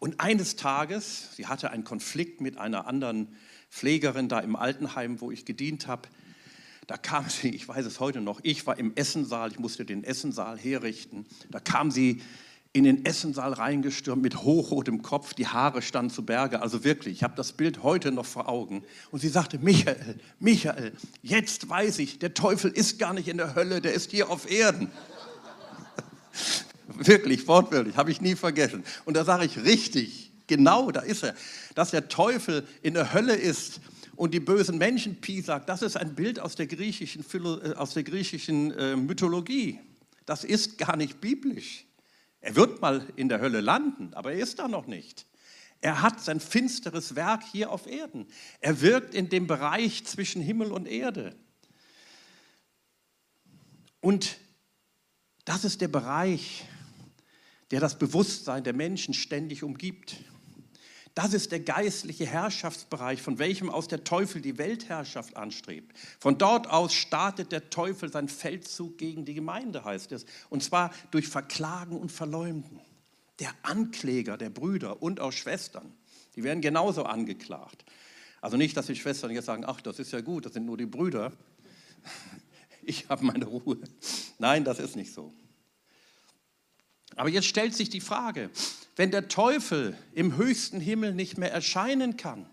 Und 0.00 0.18
eines 0.18 0.56
Tages, 0.56 1.28
sie 1.36 1.46
hatte 1.46 1.70
einen 1.70 1.84
Konflikt 1.84 2.40
mit 2.40 2.56
einer 2.56 2.86
anderen 2.86 3.28
Pflegerin 3.70 4.28
da 4.28 4.40
im 4.40 4.56
Altenheim, 4.56 5.20
wo 5.20 5.30
ich 5.30 5.44
gedient 5.44 5.86
habe. 5.86 6.08
Da 6.86 6.96
kam 6.96 7.28
sie, 7.28 7.50
ich 7.50 7.68
weiß 7.68 7.86
es 7.86 8.00
heute 8.00 8.20
noch, 8.20 8.40
ich 8.42 8.66
war 8.66 8.78
im 8.78 8.96
Essensaal, 8.96 9.52
ich 9.52 9.60
musste 9.60 9.84
den 9.84 10.02
Essensaal 10.02 10.58
herrichten. 10.58 11.26
Da 11.50 11.60
kam 11.60 11.92
sie 11.92 12.22
in 12.72 12.84
den 12.84 13.04
Essensaal 13.04 13.52
reingestürmt 13.52 14.22
mit 14.22 14.42
hochrotem 14.42 15.02
Kopf, 15.02 15.34
die 15.34 15.46
Haare 15.46 15.82
standen 15.82 16.10
zu 16.10 16.24
Berge, 16.24 16.62
also 16.62 16.84
wirklich, 16.84 17.16
ich 17.16 17.22
habe 17.22 17.34
das 17.36 17.52
Bild 17.52 17.82
heute 17.82 18.12
noch 18.12 18.26
vor 18.26 18.48
Augen. 18.48 18.84
Und 19.10 19.20
sie 19.20 19.28
sagte, 19.28 19.58
Michael, 19.58 20.18
Michael, 20.38 20.92
jetzt 21.22 21.68
weiß 21.68 21.98
ich, 21.98 22.20
der 22.20 22.32
Teufel 22.32 22.70
ist 22.70 22.98
gar 22.98 23.12
nicht 23.12 23.28
in 23.28 23.36
der 23.36 23.54
Hölle, 23.54 23.80
der 23.80 23.92
ist 23.92 24.12
hier 24.12 24.30
auf 24.30 24.50
Erden. 24.50 24.90
Wirklich, 26.98 27.46
wortwörtlich, 27.46 27.96
habe 27.96 28.10
ich 28.10 28.20
nie 28.20 28.34
vergessen. 28.34 28.84
Und 29.04 29.16
da 29.16 29.24
sage 29.24 29.44
ich, 29.44 29.58
richtig, 29.58 30.32
genau, 30.46 30.90
da 30.90 31.00
ist 31.00 31.22
er. 31.22 31.34
Dass 31.74 31.90
der 31.90 32.08
Teufel 32.08 32.66
in 32.82 32.94
der 32.94 33.12
Hölle 33.12 33.34
ist 33.34 33.80
und 34.16 34.34
die 34.34 34.40
bösen 34.40 34.78
Menschen 34.78 35.16
sagt, 35.42 35.68
das 35.68 35.82
ist 35.82 35.96
ein 35.96 36.14
Bild 36.14 36.40
aus 36.40 36.54
der 36.54 36.66
griechischen, 36.66 37.24
äh, 37.32 37.74
aus 37.74 37.94
der 37.94 38.02
griechischen 38.02 38.72
äh, 38.72 38.96
Mythologie. 38.96 39.78
Das 40.26 40.44
ist 40.44 40.78
gar 40.78 40.96
nicht 40.96 41.20
biblisch. 41.20 41.86
Er 42.40 42.56
wird 42.56 42.80
mal 42.80 43.06
in 43.16 43.28
der 43.28 43.40
Hölle 43.40 43.60
landen, 43.60 44.14
aber 44.14 44.32
er 44.32 44.40
ist 44.40 44.58
da 44.58 44.68
noch 44.68 44.86
nicht. 44.86 45.26
Er 45.80 46.02
hat 46.02 46.20
sein 46.20 46.40
finsteres 46.40 47.16
Werk 47.16 47.42
hier 47.50 47.70
auf 47.70 47.86
Erden. 47.86 48.26
Er 48.60 48.80
wirkt 48.82 49.14
in 49.14 49.28
dem 49.28 49.46
Bereich 49.46 50.04
zwischen 50.04 50.42
Himmel 50.42 50.72
und 50.72 50.86
Erde. 50.86 51.34
Und 54.00 54.36
das 55.44 55.64
ist 55.64 55.80
der 55.80 55.88
Bereich, 55.88 56.64
der 57.70 57.80
das 57.80 57.98
Bewusstsein 57.98 58.64
der 58.64 58.72
Menschen 58.72 59.14
ständig 59.14 59.62
umgibt. 59.62 60.16
Das 61.14 61.34
ist 61.34 61.50
der 61.50 61.60
geistliche 61.60 62.26
Herrschaftsbereich, 62.26 63.20
von 63.20 63.38
welchem 63.38 63.68
aus 63.68 63.88
der 63.88 64.04
Teufel 64.04 64.40
die 64.40 64.58
Weltherrschaft 64.58 65.36
anstrebt. 65.36 65.96
Von 66.20 66.38
dort 66.38 66.68
aus 66.68 66.94
startet 66.94 67.50
der 67.52 67.68
Teufel 67.70 68.12
seinen 68.12 68.28
Feldzug 68.28 68.96
gegen 68.96 69.24
die 69.24 69.34
Gemeinde, 69.34 69.84
heißt 69.84 70.12
es. 70.12 70.24
Und 70.50 70.62
zwar 70.62 70.92
durch 71.10 71.26
Verklagen 71.26 71.98
und 71.98 72.12
Verleumden. 72.12 72.80
Der 73.40 73.52
Ankläger 73.62 74.36
der 74.36 74.50
Brüder 74.50 75.02
und 75.02 75.18
auch 75.20 75.32
Schwestern, 75.32 75.92
die 76.36 76.44
werden 76.44 76.60
genauso 76.60 77.04
angeklagt. 77.04 77.84
Also 78.40 78.56
nicht, 78.56 78.76
dass 78.76 78.86
die 78.86 78.96
Schwestern 78.96 79.32
jetzt 79.32 79.46
sagen, 79.46 79.64
ach, 79.66 79.80
das 79.80 79.98
ist 79.98 80.12
ja 80.12 80.20
gut, 80.20 80.46
das 80.46 80.52
sind 80.52 80.66
nur 80.66 80.76
die 80.76 80.86
Brüder. 80.86 81.32
Ich 82.82 83.08
habe 83.08 83.24
meine 83.26 83.44
Ruhe. 83.44 83.78
Nein, 84.38 84.64
das 84.64 84.78
ist 84.78 84.96
nicht 84.96 85.12
so. 85.12 85.34
Aber 87.16 87.28
jetzt 87.28 87.46
stellt 87.46 87.74
sich 87.74 87.90
die 87.90 88.00
Frage, 88.00 88.50
wenn 88.96 89.10
der 89.10 89.28
Teufel 89.28 89.96
im 90.12 90.36
höchsten 90.36 90.80
Himmel 90.80 91.14
nicht 91.14 91.38
mehr 91.38 91.52
erscheinen 91.52 92.16
kann, 92.16 92.48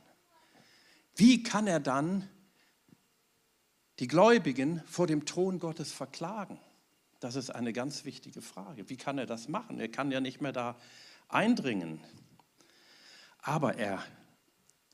wie 1.16 1.44
kann 1.44 1.68
er 1.68 1.80
dann 1.80 2.28
die 4.00 4.08
Gläubigen 4.08 4.84
vor 4.86 5.08
dem 5.08 5.26
Thron 5.26 5.60
Gottes 5.60 5.92
verklagen? 5.92 6.60
Das 7.20 7.36
ist 7.36 7.50
eine 7.50 7.74
ganz 7.74 8.06
wichtige 8.06 8.42
Frage. 8.42 8.90
Wie 8.90 8.98
kann 8.98 9.18
er 9.18 9.26
das 9.26 9.48
machen? 9.48 9.80
Er 9.80 9.90
kann 9.90 10.12
ja 10.12 10.22
nicht 10.22 10.40
mehr 10.42 10.52
da 10.52 10.78
eindringen. 11.28 12.00
Aber 13.42 13.76
er, 13.76 14.04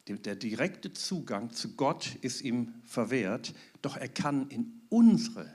der 0.08 0.36
direkte 0.36 0.93
Zugang 0.93 1.51
zu 1.51 1.75
Gott 1.75 2.15
ist 2.22 2.41
ihm 2.41 2.75
verwehrt, 2.86 3.53
doch 3.82 3.98
er 3.98 4.08
kann 4.08 4.50
in 4.50 4.82
unsere 4.89 5.53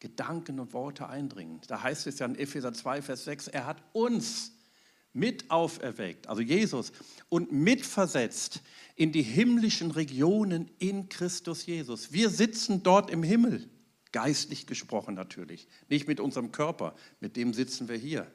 Gedanken 0.00 0.58
und 0.58 0.72
Worte 0.72 1.08
eindringen. 1.08 1.60
Da 1.68 1.82
heißt 1.82 2.06
es 2.06 2.18
ja 2.18 2.26
in 2.26 2.34
Epheser 2.34 2.72
2, 2.72 3.02
Vers 3.02 3.24
6, 3.24 3.48
er 3.48 3.66
hat 3.66 3.82
uns 3.92 4.52
mit 5.12 5.50
auferweckt, 5.50 6.28
also 6.28 6.40
Jesus, 6.40 6.92
und 7.28 7.52
mitversetzt 7.52 8.62
in 8.94 9.12
die 9.12 9.22
himmlischen 9.22 9.90
Regionen 9.90 10.70
in 10.78 11.08
Christus 11.08 11.66
Jesus. 11.66 12.12
Wir 12.12 12.30
sitzen 12.30 12.82
dort 12.82 13.10
im 13.10 13.22
Himmel, 13.22 13.68
geistlich 14.12 14.66
gesprochen 14.66 15.14
natürlich, 15.14 15.68
nicht 15.88 16.06
mit 16.06 16.20
unserem 16.20 16.52
Körper, 16.52 16.94
mit 17.20 17.36
dem 17.36 17.52
sitzen 17.52 17.88
wir 17.88 17.96
hier. 17.96 18.30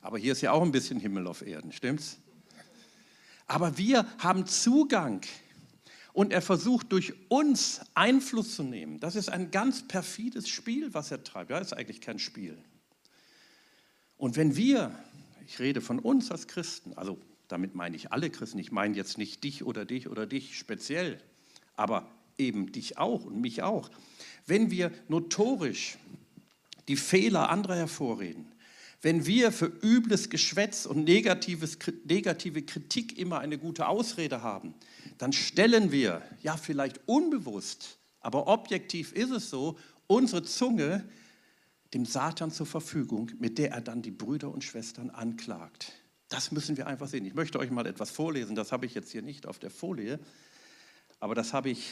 Aber 0.00 0.18
hier 0.18 0.32
ist 0.32 0.40
ja 0.40 0.52
auch 0.52 0.62
ein 0.62 0.72
bisschen 0.72 0.98
Himmel 0.98 1.26
auf 1.26 1.42
Erden, 1.42 1.72
stimmt's? 1.72 2.18
Aber 3.46 3.78
wir 3.78 4.06
haben 4.18 4.46
Zugang 4.46 5.22
und 6.20 6.34
er 6.34 6.42
versucht 6.42 6.92
durch 6.92 7.14
uns 7.28 7.80
Einfluss 7.94 8.54
zu 8.54 8.62
nehmen. 8.62 9.00
Das 9.00 9.16
ist 9.16 9.30
ein 9.30 9.50
ganz 9.50 9.88
perfides 9.88 10.50
Spiel, 10.50 10.92
was 10.92 11.10
er 11.10 11.24
treibt. 11.24 11.48
Ja, 11.50 11.56
ist 11.56 11.72
eigentlich 11.72 12.02
kein 12.02 12.18
Spiel. 12.18 12.58
Und 14.18 14.36
wenn 14.36 14.54
wir 14.54 14.94
ich 15.46 15.58
rede 15.58 15.80
von 15.80 15.98
uns 15.98 16.30
als 16.30 16.46
Christen, 16.46 16.92
also 16.92 17.18
damit 17.48 17.74
meine 17.74 17.96
ich 17.96 18.12
alle 18.12 18.28
Christen, 18.28 18.58
ich 18.58 18.70
meine 18.70 18.94
jetzt 18.94 19.16
nicht 19.16 19.42
dich 19.42 19.64
oder 19.64 19.86
dich 19.86 20.08
oder 20.08 20.26
dich 20.26 20.58
speziell, 20.58 21.22
aber 21.74 22.06
eben 22.36 22.70
dich 22.70 22.98
auch 22.98 23.24
und 23.24 23.40
mich 23.40 23.62
auch. 23.62 23.90
Wenn 24.46 24.70
wir 24.70 24.92
notorisch 25.08 25.96
die 26.86 26.96
Fehler 26.96 27.48
anderer 27.48 27.76
hervorreden, 27.76 28.49
wenn 29.02 29.24
wir 29.26 29.50
für 29.50 29.66
übles 29.66 30.28
Geschwätz 30.28 30.84
und 30.84 31.04
negatives, 31.04 31.78
negative 32.04 32.62
Kritik 32.62 33.18
immer 33.18 33.38
eine 33.38 33.58
gute 33.58 33.88
Ausrede 33.88 34.42
haben, 34.42 34.74
dann 35.18 35.32
stellen 35.32 35.90
wir, 35.90 36.22
ja 36.42 36.56
vielleicht 36.56 37.00
unbewusst, 37.06 37.98
aber 38.20 38.46
objektiv 38.46 39.12
ist 39.12 39.30
es 39.30 39.48
so, 39.48 39.78
unsere 40.06 40.42
Zunge 40.42 41.08
dem 41.94 42.04
Satan 42.04 42.50
zur 42.50 42.66
Verfügung, 42.66 43.32
mit 43.38 43.58
der 43.58 43.72
er 43.72 43.80
dann 43.80 44.02
die 44.02 44.10
Brüder 44.10 44.50
und 44.50 44.62
Schwestern 44.62 45.10
anklagt. 45.10 45.92
Das 46.28 46.52
müssen 46.52 46.76
wir 46.76 46.86
einfach 46.86 47.08
sehen. 47.08 47.24
Ich 47.24 47.34
möchte 47.34 47.58
euch 47.58 47.70
mal 47.70 47.86
etwas 47.86 48.10
vorlesen, 48.10 48.54
das 48.54 48.70
habe 48.70 48.86
ich 48.86 48.94
jetzt 48.94 49.10
hier 49.10 49.22
nicht 49.22 49.46
auf 49.46 49.58
der 49.58 49.70
Folie, 49.70 50.20
aber 51.18 51.34
das 51.34 51.52
habe 51.52 51.70
ich 51.70 51.88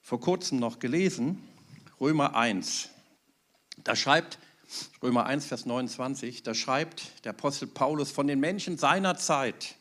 vor 0.00 0.20
kurzem 0.20 0.58
noch 0.58 0.80
gelesen, 0.80 1.42
Römer 2.00 2.34
1. 2.34 2.90
Da 3.84 3.94
schreibt 3.96 4.38
Römer 5.02 5.26
1, 5.26 5.46
Vers 5.46 5.66
29, 5.66 6.42
da 6.42 6.54
schreibt 6.54 7.24
der 7.24 7.30
Apostel 7.30 7.66
Paulus 7.66 8.10
von 8.10 8.26
den 8.26 8.40
Menschen 8.40 8.78
seiner 8.78 9.16
Zeit, 9.16 9.76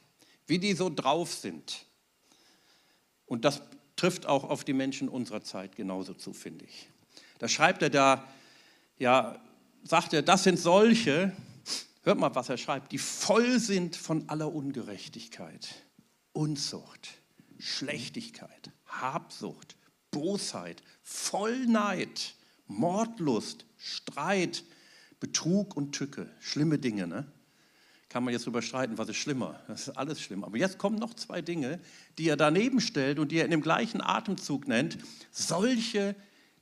wie 0.47 0.59
die 0.59 0.73
so 0.73 0.89
drauf 0.89 1.33
sind. 1.33 1.85
Und 3.25 3.45
das 3.45 3.61
trifft 3.95 4.25
auch 4.25 4.43
auf 4.43 4.63
die 4.63 4.73
Menschen 4.73 5.09
unserer 5.09 5.43
Zeit 5.43 5.75
genauso 5.75 6.13
zu, 6.13 6.33
finde 6.33 6.65
ich. 6.65 6.89
Da 7.37 7.47
schreibt 7.47 7.81
er 7.81 7.89
da, 7.89 8.27
ja, 8.97 9.39
sagt 9.83 10.13
er, 10.13 10.21
das 10.21 10.43
sind 10.43 10.57
solche, 10.57 11.35
hört 12.03 12.17
mal, 12.17 12.33
was 12.33 12.49
er 12.49 12.57
schreibt, 12.57 12.91
die 12.91 12.97
voll 12.97 13.59
sind 13.59 13.95
von 13.95 14.27
aller 14.29 14.53
Ungerechtigkeit, 14.53 15.67
Unzucht, 16.33 17.09
Schlechtigkeit, 17.59 18.71
Habsucht, 18.87 19.75
Bosheit, 20.11 20.81
Vollneid, 21.03 22.35
Mordlust, 22.67 23.65
Streit, 23.77 24.63
Betrug 25.19 25.75
und 25.75 25.93
Tücke. 25.93 26.29
Schlimme 26.39 26.77
Dinge, 26.77 27.07
ne? 27.07 27.25
Kann 28.09 28.23
man 28.23 28.33
jetzt 28.33 28.47
überstreiten, 28.47 28.97
was 28.97 29.09
ist 29.09 29.17
schlimmer? 29.17 29.59
Das 29.67 29.87
ist 29.87 29.97
alles 29.97 30.19
schlimm. 30.19 30.43
Aber 30.43 30.57
jetzt 30.57 30.79
kommen 30.79 30.97
noch 30.97 31.13
zwei 31.13 31.43
Dinge, 31.43 31.79
die 32.17 32.27
er 32.27 32.37
daneben 32.37 32.81
stellt 32.81 33.19
und 33.19 33.31
die 33.31 33.37
er 33.37 33.45
in 33.45 33.51
dem 33.51 33.61
gleichen 33.61 34.01
Atemzug 34.01 34.67
nennt. 34.67 34.97
Solche 35.31 36.15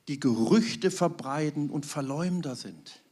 die 0.08 0.20
Gerüchte 0.20 0.90
verbreiten 0.90 1.70
und 1.70 1.86
Verleumder 1.86 2.54
sind. 2.54 3.02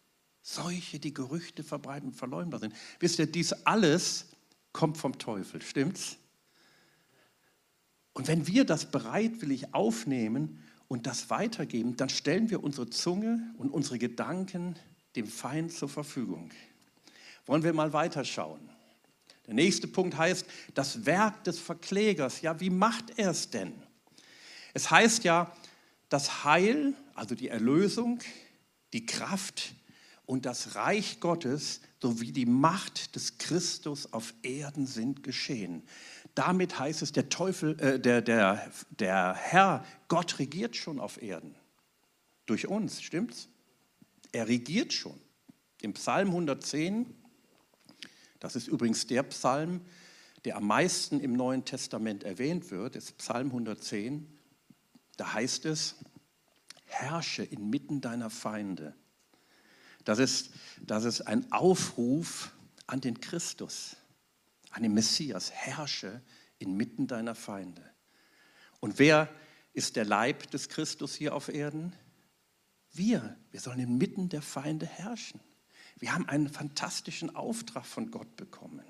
Solche, 0.42 0.98
die 0.98 1.14
Gerüchte 1.14 1.64
verbreiten 1.64 2.08
und 2.08 2.14
Verleumder 2.14 2.58
sind. 2.58 2.74
Wisst 3.00 3.18
ihr, 3.18 3.26
dies 3.26 3.52
alles 3.52 4.26
kommt 4.72 4.98
vom 4.98 5.18
Teufel, 5.18 5.62
stimmt's? 5.62 6.18
Und 8.12 8.28
wenn 8.28 8.46
wir 8.46 8.64
das 8.64 8.90
bereitwillig 8.90 9.74
aufnehmen 9.74 10.62
und 10.88 11.06
das 11.06 11.30
weitergeben, 11.30 11.96
dann 11.96 12.08
stellen 12.08 12.48
wir 12.48 12.62
unsere 12.62 12.88
Zunge 12.88 13.54
und 13.58 13.70
unsere 13.70 13.98
Gedanken 13.98 14.76
dem 15.16 15.26
Feind 15.26 15.72
zur 15.72 15.88
Verfügung. 15.88 16.50
Wollen 17.46 17.62
wir 17.62 17.72
mal 17.72 17.92
weiterschauen? 17.92 18.60
Der 19.46 19.54
nächste 19.54 19.86
Punkt 19.86 20.16
heißt, 20.16 20.46
das 20.74 21.06
Werk 21.06 21.44
des 21.44 21.58
Verklägers. 21.58 22.42
Ja, 22.42 22.58
wie 22.60 22.70
macht 22.70 23.18
er 23.18 23.30
es 23.30 23.50
denn? 23.50 23.72
Es 24.74 24.90
heißt 24.90 25.24
ja, 25.24 25.52
das 26.08 26.44
Heil, 26.44 26.94
also 27.14 27.34
die 27.34 27.48
Erlösung, 27.48 28.18
die 28.92 29.06
Kraft 29.06 29.74
und 30.26 30.44
das 30.44 30.74
Reich 30.74 31.20
Gottes 31.20 31.80
sowie 32.00 32.32
die 32.32 32.46
Macht 32.46 33.14
des 33.14 33.38
Christus 33.38 34.12
auf 34.12 34.34
Erden 34.42 34.86
sind 34.86 35.22
geschehen. 35.22 35.82
Damit 36.34 36.78
heißt 36.78 37.02
es, 37.02 37.12
der 37.12 37.28
Teufel, 37.28 37.80
äh, 37.80 37.98
der, 37.98 38.20
der, 38.20 38.70
der 38.90 39.34
Herr, 39.34 39.84
Gott 40.08 40.38
regiert 40.38 40.76
schon 40.76 41.00
auf 41.00 41.22
Erden. 41.22 41.54
Durch 42.44 42.68
uns, 42.68 43.00
stimmt's? 43.02 43.48
Er 44.32 44.48
regiert 44.48 44.92
schon. 44.92 45.20
Im 45.80 45.94
Psalm 45.94 46.28
110, 46.28 47.14
das 48.40 48.56
ist 48.56 48.68
übrigens 48.68 49.06
der 49.06 49.22
Psalm, 49.24 49.82
der 50.44 50.56
am 50.56 50.66
meisten 50.66 51.20
im 51.20 51.32
Neuen 51.32 51.64
Testament 51.64 52.24
erwähnt 52.24 52.70
wird, 52.70 52.96
ist 52.96 53.18
Psalm 53.18 53.48
110. 53.48 54.26
Da 55.16 55.32
heißt 55.32 55.64
es, 55.66 55.96
herrsche 56.84 57.42
inmitten 57.42 58.00
deiner 58.00 58.30
Feinde. 58.30 58.94
Das 60.04 60.18
ist, 60.18 60.50
das 60.80 61.04
ist 61.04 61.22
ein 61.22 61.50
Aufruf 61.52 62.52
an 62.86 63.00
den 63.00 63.20
Christus, 63.20 63.96
an 64.70 64.82
den 64.82 64.94
Messias, 64.94 65.50
herrsche 65.50 66.22
inmitten 66.58 67.06
deiner 67.06 67.34
Feinde. 67.34 67.82
Und 68.78 68.98
wer 68.98 69.28
ist 69.72 69.96
der 69.96 70.04
Leib 70.04 70.50
des 70.52 70.68
Christus 70.68 71.14
hier 71.14 71.34
auf 71.34 71.48
Erden? 71.48 71.92
Wir. 72.96 73.36
Wir 73.50 73.60
sollen 73.60 73.80
inmitten 73.80 74.28
der 74.28 74.42
Feinde 74.42 74.86
herrschen. 74.86 75.40
Wir 75.98 76.14
haben 76.14 76.28
einen 76.28 76.48
fantastischen 76.48 77.34
Auftrag 77.34 77.86
von 77.86 78.10
Gott 78.10 78.36
bekommen. 78.36 78.84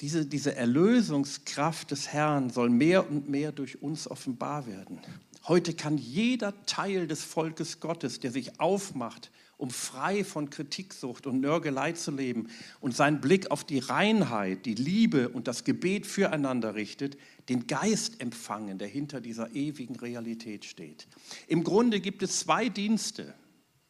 Diese, 0.00 0.26
diese 0.26 0.54
Erlösungskraft 0.54 1.90
des 1.90 2.08
Herrn 2.08 2.50
soll 2.50 2.68
mehr 2.68 3.08
und 3.08 3.28
mehr 3.28 3.52
durch 3.52 3.82
uns 3.82 4.10
offenbar 4.10 4.66
werden. 4.66 5.00
Heute 5.46 5.74
kann 5.74 5.98
jeder 5.98 6.66
Teil 6.66 7.06
des 7.06 7.22
Volkes 7.22 7.80
Gottes, 7.80 8.20
der 8.20 8.32
sich 8.32 8.60
aufmacht, 8.60 9.30
um 9.56 9.70
frei 9.70 10.24
von 10.24 10.50
Kritiksucht 10.50 11.26
und 11.26 11.40
Nörgelei 11.40 11.92
zu 11.92 12.10
leben 12.10 12.48
und 12.80 12.94
seinen 12.94 13.20
Blick 13.20 13.50
auf 13.50 13.64
die 13.64 13.78
Reinheit, 13.78 14.66
die 14.66 14.74
Liebe 14.74 15.28
und 15.28 15.48
das 15.48 15.64
Gebet 15.64 16.06
füreinander 16.06 16.74
richtet, 16.74 17.16
den 17.48 17.66
Geist 17.66 18.20
empfangen, 18.20 18.78
der 18.78 18.88
hinter 18.88 19.20
dieser 19.20 19.54
ewigen 19.54 19.96
Realität 19.96 20.64
steht. 20.64 21.06
Im 21.46 21.62
Grunde 21.64 22.00
gibt 22.00 22.22
es 22.22 22.40
zwei 22.40 22.68
Dienste 22.68 23.34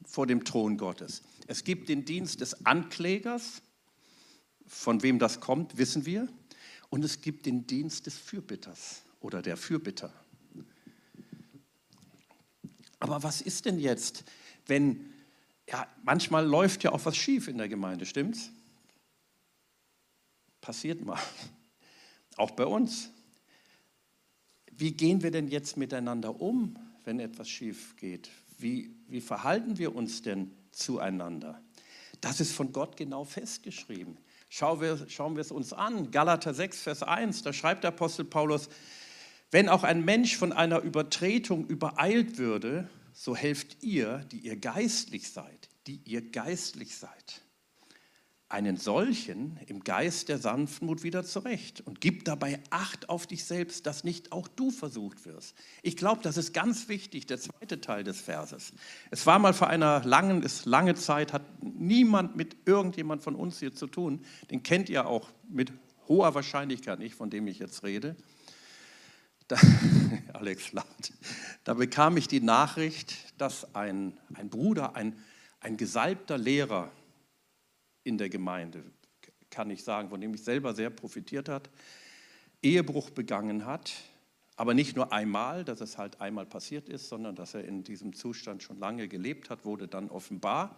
vor 0.05 0.27
dem 0.27 0.45
Thron 0.45 0.77
Gottes. 0.77 1.23
Es 1.47 1.65
gibt 1.65 1.89
den 1.89 2.05
Dienst 2.05 2.41
des 2.41 2.67
Anklägers, 2.67 3.63
von 4.67 5.03
wem 5.03 5.19
das 5.19 5.41
kommt, 5.41 5.79
wissen 5.79 6.07
wir, 6.07 6.29
und 6.91 7.05
es 7.05 7.21
gibt 7.21 7.47
den 7.47 7.67
Dienst 7.67 8.07
des 8.07 8.17
Fürbitters 8.17 9.03
oder 9.21 9.43
der 9.43 9.57
Fürbitter. 9.57 10.13
Aber 13.01 13.23
was 13.23 13.41
ist 13.41 13.67
denn 13.67 13.79
jetzt, 13.79 14.25
wenn 14.67 15.14
ja, 15.69 15.87
manchmal 16.03 16.47
läuft 16.47 16.85
ja 16.85 16.93
auch 16.93 17.05
was 17.05 17.17
schief 17.17 17.49
in 17.49 17.59
der 17.59 17.69
Gemeinde, 17.69 18.07
stimmt's? 18.07 18.51
Passiert 20.61 21.05
mal. 21.05 21.19
Auch 22.37 22.51
bei 22.53 22.67
uns. 22.67 23.11
Wie 24.73 24.93
gehen 24.93 25.23
wir 25.23 25.31
denn 25.31 25.49
jetzt 25.49 25.77
miteinander 25.77 26.41
um, 26.41 26.77
wenn 27.05 27.21
etwas 27.21 27.49
schief 27.49 27.97
geht? 27.97 28.31
Wie, 28.59 28.95
wie 29.09 29.21
verhalten 29.21 29.79
wir 29.79 29.95
uns 29.95 30.23
denn 30.23 30.51
zueinander? 30.73 31.63
Das 32.21 32.41
ist 32.41 32.53
von 32.53 32.73
Gott 32.73 32.97
genau 32.97 33.25
festgeschrieben. 33.25 34.17
Schauen 34.49 34.81
wir, 34.81 35.07
schauen 35.09 35.37
wir 35.37 35.43
es 35.43 35.51
uns 35.51 35.73
an. 35.73 36.11
Galater 36.11 36.55
6, 36.55 36.83
Vers 36.83 37.03
1, 37.03 37.43
da 37.43 37.53
schreibt 37.53 37.85
der 37.85 37.89
Apostel 37.89 38.25
Paulus, 38.25 38.69
wenn 39.51 39.69
auch 39.69 39.85
ein 39.85 40.05
Mensch 40.05 40.37
von 40.37 40.53
einer 40.53 40.81
Übertretung 40.81 41.67
übereilt 41.67 42.39
würde, 42.39 42.89
so 43.15 43.35
helft 43.35 43.83
ihr, 43.83 44.19
die 44.31 44.41
ihr 44.41 44.57
geistlich 44.57 45.31
seid, 45.31 45.69
die 45.87 46.01
ihr 46.05 46.21
geistlich 46.21 46.97
seid, 46.97 47.43
einen 48.49 48.77
solchen 48.77 49.59
im 49.67 49.83
Geist 49.85 50.29
der 50.29 50.39
Sanftmut 50.39 51.03
wieder 51.03 51.25
zurecht 51.25 51.81
und 51.81 52.01
gib 52.01 52.25
dabei 52.25 52.61
Acht 52.71 53.09
auf 53.09 53.27
dich 53.27 53.45
selbst, 53.45 53.87
dass 53.87 54.05
nicht 54.05 54.33
auch 54.33 54.49
du 54.49 54.71
versucht 54.71 55.25
wirst. 55.25 55.55
Ich 55.83 55.97
glaube, 55.97 56.23
das 56.23 56.37
ist 56.37 56.53
ganz 56.53 56.89
wichtig, 56.89 57.27
der 57.27 57.39
zweite 57.39 57.81
Teil 57.81 58.05
des 58.05 58.21
Verses. 58.21 58.73
Es 59.11 59.27
war 59.27 59.39
mal 59.39 59.55
vor 59.55 59.69
einer 59.69 60.05
langen, 60.05 60.43
ist 60.43 60.67
lange 60.67 60.95
Zeit, 60.95 61.33
hat 61.33 61.43
niemand 61.63 62.37
mit 62.37 62.57
irgendjemand 62.67 63.23
von 63.23 63.35
uns 63.35 63.61
hier 63.61 63.75
zu 63.75 63.87
tun. 63.87 64.25
Den 64.51 64.63
kennt 64.63 64.89
ihr 64.89 65.07
auch 65.07 65.31
mit 65.49 65.73
hoher 66.09 66.35
Wahrscheinlichkeit 66.35 66.99
nicht, 66.99 67.15
von 67.15 67.31
dem 67.31 67.47
ich 67.47 67.59
jetzt 67.59 67.83
rede. 67.85 68.17
Da, 69.49 69.57
Alex 70.33 70.73
lacht. 70.73 71.13
Da 71.65 71.73
bekam 71.75 72.19
ich 72.19 72.29
die 72.29 72.41
Nachricht, 72.41 73.35
dass 73.41 73.75
ein, 73.75 74.19
ein 74.35 74.51
Bruder, 74.51 74.97
ein, 74.97 75.19
ein 75.61 75.79
gesalbter 75.79 76.37
Lehrer 76.37 76.91
in 78.05 78.19
der 78.19 78.29
Gemeinde, 78.29 78.85
kann 79.49 79.71
ich 79.71 79.83
sagen, 79.83 80.11
von 80.11 80.21
dem 80.21 80.35
ich 80.35 80.45
selber 80.45 80.75
sehr 80.75 80.91
profitiert 80.91 81.49
hat, 81.49 81.71
Ehebruch 82.63 83.11
begangen 83.11 83.65
hat, 83.65 83.93
aber 84.57 84.75
nicht 84.75 84.95
nur 84.95 85.13
einmal, 85.13 85.65
dass 85.65 85.81
es 85.81 85.97
halt 85.97 86.21
einmal 86.21 86.47
passiert 86.47 86.89
ist, 86.89 87.09
sondern 87.09 87.35
dass 87.35 87.55
er 87.55 87.65
in 87.65 87.83
diesem 87.83 88.13
Zustand 88.13 88.63
schon 88.63 88.79
lange 88.79 89.09
gelebt 89.09 89.49
hat, 89.49 89.65
wurde 89.65 89.89
dann 89.89 90.11
offenbar. 90.11 90.77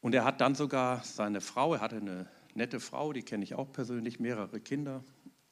Und 0.00 0.14
er 0.14 0.24
hat 0.24 0.40
dann 0.40 0.56
sogar 0.56 1.04
seine 1.04 1.40
Frau, 1.40 1.74
er 1.74 1.80
hatte 1.80 1.96
eine 1.96 2.26
nette 2.54 2.80
Frau, 2.80 3.12
die 3.12 3.22
kenne 3.22 3.44
ich 3.44 3.54
auch 3.54 3.70
persönlich, 3.70 4.18
mehrere 4.18 4.60
Kinder, 4.60 5.04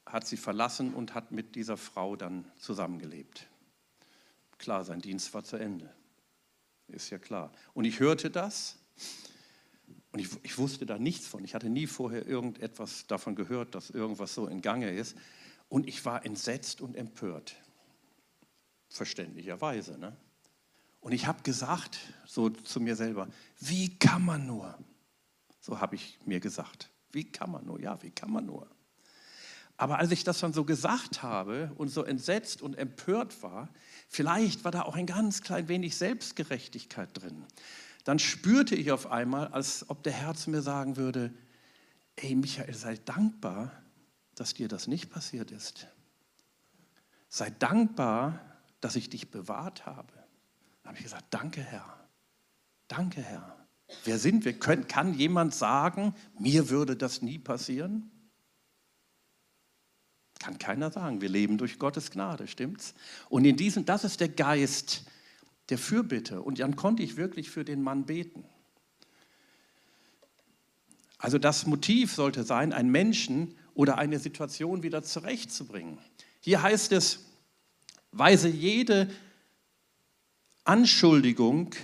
hat 0.05 0.27
sie 0.27 0.37
verlassen 0.37 0.93
und 0.93 1.15
hat 1.15 1.31
mit 1.31 1.55
dieser 1.55 1.77
Frau 1.77 2.15
dann 2.15 2.45
zusammengelebt. 2.57 3.47
Klar, 4.61 4.85
sein 4.85 5.01
Dienst 5.01 5.33
war 5.33 5.43
zu 5.43 5.57
Ende. 5.57 5.91
Ist 6.87 7.09
ja 7.09 7.17
klar. 7.17 7.51
Und 7.73 7.85
ich 7.85 7.99
hörte 7.99 8.29
das 8.29 8.77
und 10.11 10.19
ich, 10.19 10.29
ich, 10.43 10.59
wusste 10.59 10.85
da 10.85 10.99
nichts 10.99 11.25
von. 11.25 11.43
Ich 11.43 11.55
hatte 11.55 11.67
nie 11.67 11.87
vorher 11.87 12.27
irgendetwas 12.27 13.07
davon 13.07 13.35
gehört, 13.35 13.73
dass 13.73 13.89
irgendwas 13.89 14.35
so 14.35 14.45
in 14.45 14.61
Gange 14.61 14.91
ist. 14.91 15.17
Und 15.67 15.87
ich 15.87 16.05
war 16.05 16.23
entsetzt 16.27 16.79
und 16.79 16.95
empört. 16.95 17.55
Verständlicherweise. 18.87 19.97
Ne? 19.97 20.15
Und 20.99 21.13
ich 21.13 21.25
habe 21.25 21.41
gesagt, 21.41 21.97
so 22.27 22.51
zu 22.51 22.79
mir 22.79 22.95
selber, 22.95 23.29
wie 23.59 23.97
kann 23.97 24.23
man 24.23 24.45
nur? 24.45 24.77
So 25.59 25.81
habe 25.81 25.95
ich 25.95 26.19
mir 26.23 26.39
gesagt. 26.39 26.91
Wie 27.11 27.23
kann 27.23 27.49
man 27.49 27.65
nur? 27.65 27.79
Ja, 27.79 27.99
wie 28.03 28.11
kann 28.11 28.29
man 28.29 28.45
nur? 28.45 28.69
Aber 29.81 29.97
als 29.97 30.11
ich 30.11 30.23
das 30.23 30.39
dann 30.39 30.53
so 30.53 30.63
gesagt 30.63 31.23
habe 31.23 31.71
und 31.75 31.87
so 31.87 32.03
entsetzt 32.03 32.61
und 32.61 32.77
empört 32.77 33.41
war, 33.41 33.67
vielleicht 34.07 34.63
war 34.63 34.71
da 34.71 34.83
auch 34.83 34.95
ein 34.95 35.07
ganz 35.07 35.41
klein 35.41 35.67
wenig 35.69 35.95
Selbstgerechtigkeit 35.95 37.09
drin. 37.19 37.47
Dann 38.03 38.19
spürte 38.19 38.75
ich 38.75 38.91
auf 38.91 39.09
einmal, 39.09 39.47
als 39.47 39.89
ob 39.89 40.03
der 40.03 40.13
Herr 40.13 40.35
zu 40.35 40.51
mir 40.51 40.61
sagen 40.61 40.97
würde, 40.97 41.33
ey 42.15 42.35
Michael, 42.35 42.75
sei 42.75 42.99
dankbar, 43.05 43.71
dass 44.35 44.53
dir 44.53 44.67
das 44.67 44.85
nicht 44.85 45.09
passiert 45.09 45.49
ist. 45.49 45.87
Sei 47.27 47.49
dankbar, 47.49 48.39
dass 48.81 48.95
ich 48.95 49.09
dich 49.09 49.31
bewahrt 49.31 49.87
habe. 49.87 50.13
Da 50.83 50.89
habe 50.89 50.97
ich 50.99 51.05
gesagt, 51.05 51.25
danke 51.31 51.61
Herr, 51.63 52.07
danke 52.87 53.23
Herr. 53.23 53.57
Wer 54.05 54.19
sind 54.19 54.45
wir? 54.45 54.59
Kann 54.59 55.15
jemand 55.15 55.55
sagen, 55.55 56.13
mir 56.37 56.69
würde 56.69 56.95
das 56.95 57.23
nie 57.23 57.39
passieren? 57.39 58.11
Kann 60.41 60.57
keiner 60.57 60.91
sagen. 60.91 61.21
Wir 61.21 61.29
leben 61.29 61.57
durch 61.57 61.77
Gottes 61.77 62.09
Gnade, 62.09 62.47
stimmt's? 62.47 62.95
Und 63.29 63.45
in 63.45 63.57
diesem, 63.57 63.85
das 63.85 64.03
ist 64.03 64.19
der 64.19 64.29
Geist 64.29 65.05
der 65.69 65.77
Fürbitte. 65.77 66.41
Und 66.41 66.59
dann 66.59 66.75
konnte 66.75 67.03
ich 67.03 67.15
wirklich 67.15 67.51
für 67.51 67.63
den 67.63 67.83
Mann 67.83 68.05
beten. 68.05 68.43
Also 71.19 71.37
das 71.37 71.67
Motiv 71.67 72.11
sollte 72.13 72.43
sein, 72.43 72.73
einen 72.73 72.89
Menschen 72.89 73.55
oder 73.75 73.99
eine 73.99 74.17
Situation 74.17 74.81
wieder 74.81 75.03
zurechtzubringen. 75.03 75.99
Hier 76.39 76.63
heißt 76.63 76.91
es, 76.91 77.19
weise 78.11 78.49
jede 78.49 79.07
Anschuldigung 80.63 81.75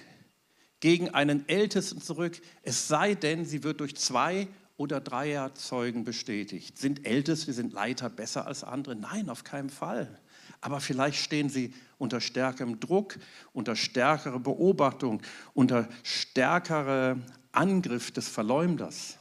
gegen 0.79 1.09
einen 1.09 1.47
Ältesten 1.47 2.01
zurück, 2.01 2.41
es 2.63 2.87
sei 2.87 3.13
denn, 3.13 3.45
sie 3.45 3.63
wird 3.63 3.79
durch 3.79 3.95
zwei 3.95 4.47
oder 4.77 5.01
Dreierzeugen 5.01 6.03
bestätigt. 6.03 6.77
Sind 6.77 7.05
Älteste, 7.05 7.51
sind 7.51 7.73
Leiter 7.73 8.09
besser 8.09 8.45
als 8.45 8.63
andere? 8.63 8.95
Nein, 8.95 9.29
auf 9.29 9.43
keinen 9.43 9.69
Fall. 9.69 10.19
Aber 10.61 10.79
vielleicht 10.79 11.19
stehen 11.19 11.49
sie 11.49 11.73
unter 11.97 12.21
stärkerem 12.21 12.79
Druck, 12.79 13.17
unter 13.53 13.75
stärkerer 13.75 14.39
Beobachtung, 14.39 15.21
unter 15.53 15.89
stärkerem 16.03 17.23
Angriff 17.51 18.11
des 18.11 18.27
Verleumders. 18.27 19.17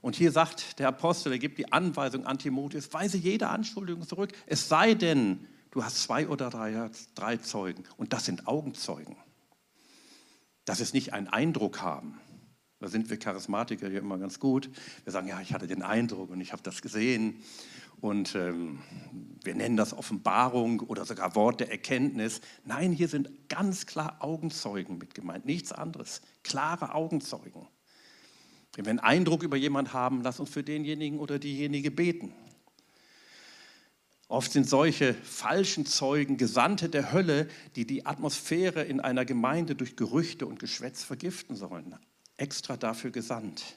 Und 0.00 0.16
hier 0.16 0.32
sagt 0.32 0.78
der 0.78 0.88
Apostel, 0.88 1.32
er 1.32 1.38
gibt 1.38 1.58
die 1.58 1.72
Anweisung 1.72 2.26
an 2.26 2.38
Timotheus, 2.38 2.92
weise 2.92 3.16
jede 3.16 3.48
Anschuldigung 3.48 4.06
zurück, 4.06 4.32
es 4.46 4.68
sei 4.68 4.94
denn, 4.94 5.46
du 5.70 5.82
hast 5.82 6.02
zwei 6.02 6.28
oder 6.28 6.50
drei, 6.50 6.90
drei 7.14 7.38
Zeugen. 7.38 7.84
Und 7.96 8.12
das 8.12 8.26
sind 8.26 8.46
Augenzeugen. 8.46 9.16
Das 10.66 10.80
ist 10.80 10.94
nicht 10.94 11.12
ein 11.12 11.28
Eindruck 11.28 11.80
haben. 11.80 12.20
Da 12.80 12.88
sind 12.88 13.08
wir 13.08 13.18
Charismatiker 13.18 13.88
hier 13.88 14.00
immer 14.00 14.18
ganz 14.18 14.40
gut. 14.40 14.68
Wir 15.04 15.12
sagen, 15.12 15.28
ja, 15.28 15.40
ich 15.40 15.52
hatte 15.52 15.66
den 15.66 15.82
Eindruck 15.82 16.30
und 16.30 16.40
ich 16.40 16.52
habe 16.52 16.62
das 16.62 16.82
gesehen. 16.82 17.42
Und 18.00 18.34
ähm, 18.34 18.80
wir 19.42 19.54
nennen 19.54 19.76
das 19.76 19.94
Offenbarung 19.94 20.80
oder 20.80 21.04
sogar 21.04 21.34
Wort 21.36 21.60
der 21.60 21.70
Erkenntnis. 21.70 22.40
Nein, 22.64 22.92
hier 22.92 23.08
sind 23.08 23.48
ganz 23.48 23.86
klar 23.86 24.16
Augenzeugen 24.20 24.98
mit 24.98 25.14
gemeint, 25.14 25.46
nichts 25.46 25.72
anderes. 25.72 26.20
Klare 26.42 26.94
Augenzeugen. 26.94 27.66
Wenn 28.74 28.84
wir 28.84 28.90
einen 28.90 28.98
Eindruck 28.98 29.42
über 29.44 29.56
jemanden 29.56 29.92
haben, 29.92 30.22
lass 30.22 30.40
uns 30.40 30.50
für 30.50 30.64
denjenigen 30.64 31.20
oder 31.20 31.38
diejenige 31.38 31.90
beten. 31.90 32.34
Oft 34.26 34.52
sind 34.52 34.68
solche 34.68 35.14
falschen 35.14 35.86
Zeugen 35.86 36.36
Gesandte 36.36 36.88
der 36.88 37.12
Hölle, 37.12 37.48
die 37.76 37.86
die 37.86 38.04
Atmosphäre 38.04 38.82
in 38.82 39.00
einer 39.00 39.24
Gemeinde 39.24 39.76
durch 39.76 39.96
Gerüchte 39.96 40.46
und 40.46 40.58
Geschwätz 40.58 41.04
vergiften 41.04 41.54
sollen 41.54 41.96
extra 42.36 42.76
dafür 42.76 43.10
gesandt. 43.10 43.76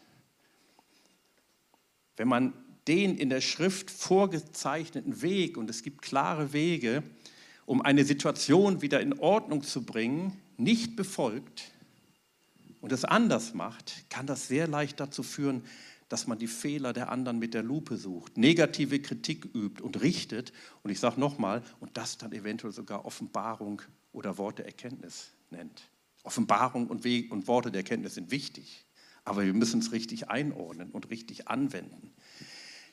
Wenn 2.15 2.27
man 2.27 2.53
den 2.87 3.17
in 3.17 3.29
der 3.29 3.41
Schrift 3.41 3.91
vorgezeichneten 3.91 5.21
Weg, 5.21 5.57
und 5.57 5.69
es 5.69 5.83
gibt 5.83 6.01
klare 6.01 6.53
Wege, 6.53 7.03
um 7.65 7.81
eine 7.81 8.05
Situation 8.05 8.81
wieder 8.81 9.01
in 9.01 9.19
Ordnung 9.19 9.63
zu 9.63 9.83
bringen, 9.83 10.39
nicht 10.57 10.95
befolgt 10.95 11.71
und 12.81 12.91
es 12.91 13.03
anders 13.03 13.53
macht, 13.53 14.09
kann 14.09 14.25
das 14.25 14.47
sehr 14.47 14.67
leicht 14.67 14.99
dazu 14.99 15.21
führen, 15.21 15.63
dass 16.09 16.27
man 16.27 16.39
die 16.39 16.47
Fehler 16.47 16.93
der 16.93 17.11
anderen 17.11 17.37
mit 17.37 17.53
der 17.53 17.63
Lupe 17.63 17.97
sucht, 17.97 18.37
negative 18.37 19.01
Kritik 19.01 19.45
übt 19.53 19.83
und 19.83 20.01
richtet. 20.01 20.53
Und 20.83 20.89
ich 20.89 20.99
sage 21.01 21.19
nochmal, 21.19 21.61
und 21.81 21.97
das 21.97 22.17
dann 22.17 22.31
eventuell 22.31 22.71
sogar 22.71 23.05
Offenbarung 23.05 23.81
oder 24.13 24.37
Worte 24.37 24.63
Erkenntnis 24.63 25.31
nennt. 25.51 25.89
Offenbarung 26.27 26.87
und, 26.87 27.03
Weg 27.03 27.31
und 27.31 27.47
Worte 27.47 27.71
der 27.71 27.79
Erkenntnis 27.79 28.15
sind 28.15 28.31
wichtig, 28.31 28.85
aber 29.23 29.45
wir 29.45 29.53
müssen 29.53 29.79
es 29.79 29.91
richtig 29.91 30.29
einordnen 30.29 30.91
und 30.91 31.09
richtig 31.09 31.47
anwenden. 31.47 32.13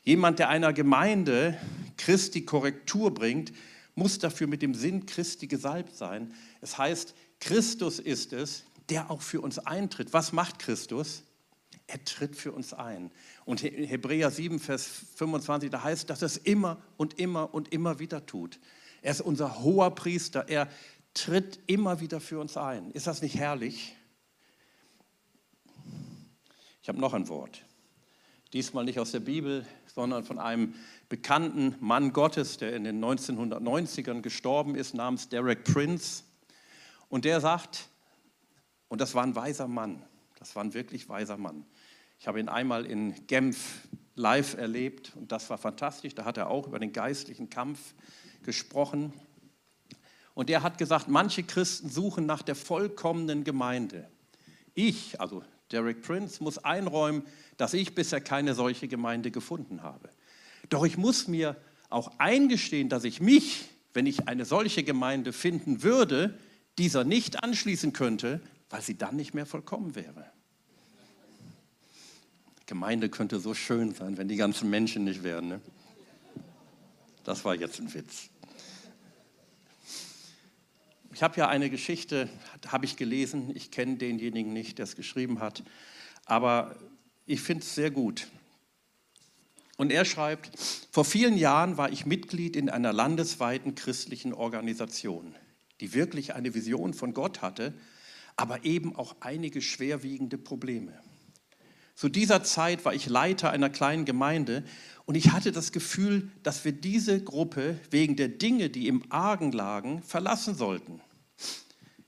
Jemand, 0.02 0.38
der 0.38 0.48
einer 0.48 0.72
Gemeinde 0.72 1.58
Christi 1.96 2.44
Korrektur 2.44 3.12
bringt, 3.12 3.52
muss 3.94 4.18
dafür 4.18 4.46
mit 4.46 4.62
dem 4.62 4.74
Sinn 4.74 5.06
Christi 5.06 5.46
gesalbt 5.46 5.96
sein. 5.96 6.32
Es 6.60 6.78
heißt, 6.78 7.14
Christus 7.40 7.98
ist 7.98 8.32
es, 8.32 8.64
der 8.88 9.10
auch 9.10 9.22
für 9.22 9.40
uns 9.40 9.58
eintritt. 9.58 10.12
Was 10.12 10.32
macht 10.32 10.58
Christus? 10.58 11.22
Er 11.86 12.02
tritt 12.04 12.36
für 12.36 12.52
uns 12.52 12.72
ein. 12.72 13.10
Und 13.44 13.62
Hebräer 13.62 14.30
7, 14.30 14.58
Vers 14.58 14.88
25, 15.16 15.70
da 15.70 15.82
heißt, 15.82 16.08
dass 16.08 16.22
er 16.22 16.26
es 16.26 16.36
immer 16.36 16.82
und 16.96 17.18
immer 17.18 17.52
und 17.52 17.72
immer 17.72 17.98
wieder 17.98 18.24
tut. 18.26 18.58
Er 19.02 19.10
ist 19.10 19.20
unser 19.20 19.60
hoher 19.60 19.94
Priester. 19.94 20.48
Er 20.48 20.68
tritt 21.14 21.60
immer 21.66 22.00
wieder 22.00 22.20
für 22.20 22.40
uns 22.40 22.56
ein. 22.56 22.90
Ist 22.90 23.06
das 23.06 23.22
nicht 23.22 23.36
herrlich? 23.36 23.96
Ich 26.82 26.88
habe 26.88 27.00
noch 27.00 27.14
ein 27.14 27.28
Wort. 27.28 27.64
Diesmal 28.52 28.84
nicht 28.84 29.00
aus 29.00 29.12
der 29.12 29.20
Bibel, 29.20 29.66
sondern 29.86 30.24
von 30.24 30.38
einem 30.38 30.74
bekannten 31.08 31.76
Mann 31.80 32.12
Gottes, 32.12 32.58
der 32.58 32.74
in 32.76 32.84
den 32.84 33.02
1990ern 33.02 34.20
gestorben 34.20 34.74
ist, 34.74 34.94
namens 34.94 35.28
Derek 35.28 35.64
Prince. 35.64 36.24
Und 37.08 37.24
der 37.24 37.40
sagt, 37.40 37.88
und 38.88 39.00
das 39.00 39.14
war 39.14 39.22
ein 39.22 39.34
weiser 39.34 39.66
Mann, 39.66 40.04
das 40.38 40.54
war 40.54 40.62
ein 40.62 40.74
wirklich 40.74 41.08
weiser 41.08 41.36
Mann. 41.36 41.64
Ich 42.18 42.28
habe 42.28 42.38
ihn 42.38 42.48
einmal 42.48 42.86
in 42.86 43.26
Genf 43.26 43.88
live 44.14 44.54
erlebt 44.54 45.12
und 45.16 45.32
das 45.32 45.50
war 45.50 45.58
fantastisch. 45.58 46.14
Da 46.14 46.24
hat 46.24 46.36
er 46.36 46.48
auch 46.48 46.66
über 46.66 46.78
den 46.78 46.92
geistlichen 46.92 47.50
Kampf 47.50 47.94
gesprochen. 48.42 49.12
Und 50.34 50.50
er 50.50 50.62
hat 50.62 50.78
gesagt, 50.78 51.08
manche 51.08 51.44
Christen 51.44 51.88
suchen 51.88 52.26
nach 52.26 52.42
der 52.42 52.56
vollkommenen 52.56 53.44
Gemeinde. 53.44 54.08
Ich, 54.74 55.20
also 55.20 55.42
Derek 55.70 56.02
Prince, 56.02 56.42
muss 56.42 56.58
einräumen, 56.58 57.22
dass 57.56 57.74
ich 57.74 57.94
bisher 57.94 58.20
keine 58.20 58.54
solche 58.54 58.88
Gemeinde 58.88 59.30
gefunden 59.30 59.82
habe. 59.82 60.10
Doch 60.68 60.84
ich 60.84 60.96
muss 60.96 61.28
mir 61.28 61.56
auch 61.88 62.10
eingestehen, 62.18 62.88
dass 62.88 63.04
ich 63.04 63.20
mich, 63.20 63.64
wenn 63.92 64.06
ich 64.06 64.28
eine 64.28 64.44
solche 64.44 64.82
Gemeinde 64.82 65.32
finden 65.32 65.82
würde, 65.82 66.38
dieser 66.78 67.04
nicht 67.04 67.44
anschließen 67.44 67.92
könnte, 67.92 68.40
weil 68.70 68.82
sie 68.82 68.98
dann 68.98 69.14
nicht 69.14 69.34
mehr 69.34 69.46
vollkommen 69.46 69.94
wäre. 69.94 70.26
Gemeinde 72.66 73.08
könnte 73.08 73.38
so 73.38 73.54
schön 73.54 73.94
sein, 73.94 74.16
wenn 74.16 74.26
die 74.26 74.36
ganzen 74.36 74.70
Menschen 74.70 75.04
nicht 75.04 75.22
wären. 75.22 75.48
Ne? 75.48 75.60
Das 77.22 77.44
war 77.44 77.54
jetzt 77.54 77.78
ein 77.78 77.92
Witz. 77.92 78.30
Ich 81.14 81.22
habe 81.22 81.38
ja 81.38 81.48
eine 81.48 81.70
Geschichte, 81.70 82.28
habe 82.66 82.86
ich 82.86 82.96
gelesen. 82.96 83.52
Ich 83.54 83.70
kenne 83.70 83.96
denjenigen 83.96 84.52
nicht, 84.52 84.78
der 84.78 84.82
es 84.82 84.96
geschrieben 84.96 85.38
hat, 85.38 85.62
aber 86.24 86.74
ich 87.24 87.40
finde 87.40 87.62
es 87.62 87.72
sehr 87.76 87.92
gut. 87.92 88.26
Und 89.76 89.92
er 89.92 90.04
schreibt, 90.04 90.50
vor 90.90 91.04
vielen 91.04 91.36
Jahren 91.36 91.76
war 91.76 91.92
ich 91.92 92.04
Mitglied 92.04 92.56
in 92.56 92.68
einer 92.68 92.92
landesweiten 92.92 93.76
christlichen 93.76 94.34
Organisation, 94.34 95.36
die 95.80 95.94
wirklich 95.94 96.34
eine 96.34 96.52
Vision 96.52 96.94
von 96.94 97.14
Gott 97.14 97.42
hatte, 97.42 97.74
aber 98.34 98.64
eben 98.64 98.96
auch 98.96 99.14
einige 99.20 99.62
schwerwiegende 99.62 100.36
Probleme. 100.36 101.00
Zu 101.94 102.08
dieser 102.08 102.42
Zeit 102.42 102.84
war 102.84 102.94
ich 102.94 103.06
Leiter 103.06 103.50
einer 103.50 103.70
kleinen 103.70 104.04
Gemeinde 104.04 104.64
und 105.06 105.14
ich 105.14 105.30
hatte 105.30 105.52
das 105.52 105.70
Gefühl, 105.70 106.30
dass 106.42 106.64
wir 106.64 106.72
diese 106.72 107.22
Gruppe 107.22 107.78
wegen 107.90 108.16
der 108.16 108.28
Dinge, 108.28 108.68
die 108.68 108.88
im 108.88 109.04
Argen 109.10 109.52
lagen, 109.52 110.02
verlassen 110.02 110.54
sollten. 110.54 111.00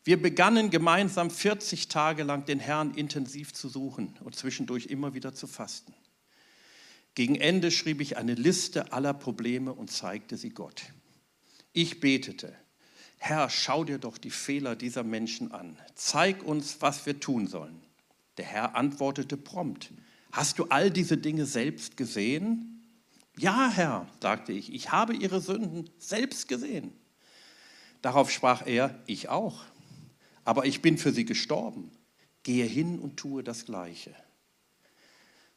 Wir 0.03 0.21
begannen 0.21 0.71
gemeinsam 0.71 1.31
40 1.31 1.89
Tage 1.89 2.23
lang 2.23 2.45
den 2.47 2.61
Herrn 2.61 2.95
intensiv 2.95 3.53
zu 3.53 3.69
suchen 3.69 4.17
und 4.23 4.37
zwischendurch 4.37 4.87
immer 4.87 5.15
wieder 5.15 5.35
zu 5.35 5.47
fasten. 5.47 5.95
Gegen 7.15 7.35
Ende 7.35 7.71
schrieb 7.71 8.01
ich 8.01 8.17
eine 8.17 8.35
Liste 8.35 8.93
aller 8.93 9.15
Probleme 9.15 9.73
und 9.73 9.91
zeigte 9.91 10.37
sie 10.37 10.51
Gott. 10.51 10.83
Ich 11.73 12.01
betete, 12.01 12.55
Herr, 13.19 13.51
schau 13.51 13.85
dir 13.85 13.99
doch 13.99 14.19
die 14.19 14.31
Fehler 14.31 14.77
dieser 14.77 15.03
Menschen 15.03 15.51
an. 15.53 15.79
Zeig 15.95 16.43
uns, 16.43 16.77
was 16.81 17.07
wir 17.07 17.19
tun 17.19 17.47
sollen. 17.47 17.86
Der 18.37 18.45
Herr 18.45 18.77
antwortete 18.77 19.37
prompt, 19.37 19.93
hast 20.33 20.59
du 20.59 20.65
all 20.65 20.91
diese 20.91 21.17
Dinge 21.17 21.47
selbst 21.47 21.97
gesehen? 21.97 22.83
Ja, 23.39 23.71
Herr, 23.71 24.09
sagte 24.21 24.53
ich, 24.53 24.73
ich 24.73 24.93
habe 24.93 25.15
ihre 25.15 25.41
Sünden 25.41 25.91
selbst 25.99 26.49
gesehen. 26.49 26.93
Darauf 28.03 28.31
sprach 28.31 28.67
er, 28.67 29.03
ich 29.07 29.29
auch, 29.29 29.65
aber 30.45 30.67
ich 30.67 30.83
bin 30.83 30.99
für 30.99 31.13
sie 31.13 31.25
gestorben. 31.25 31.91
Gehe 32.43 32.67
hin 32.67 32.99
und 32.99 33.17
tue 33.17 33.43
das 33.43 33.65
Gleiche. 33.65 34.15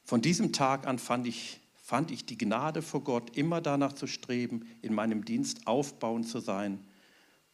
Von 0.04 0.22
diesem 0.22 0.54
Tag 0.54 0.88
an 0.88 0.98
fand 0.98 1.28
ich, 1.28 1.60
fand 1.76 2.10
ich 2.10 2.26
die 2.26 2.38
Gnade 2.38 2.82
vor 2.82 3.04
Gott, 3.04 3.38
immer 3.38 3.62
danach 3.62 3.94
zu 3.94 4.08
streben, 4.08 4.66
in 4.82 4.94
meinem 4.94 5.24
Dienst 5.24 5.68
aufbauend 5.68 6.28
zu 6.28 6.40
sein 6.40 6.84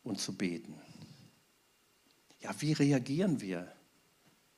und 0.03 0.21
zu 0.21 0.37
beten. 0.37 0.75
Ja, 2.39 2.55
wie 2.59 2.71
reagieren 2.71 3.41
wir 3.41 3.74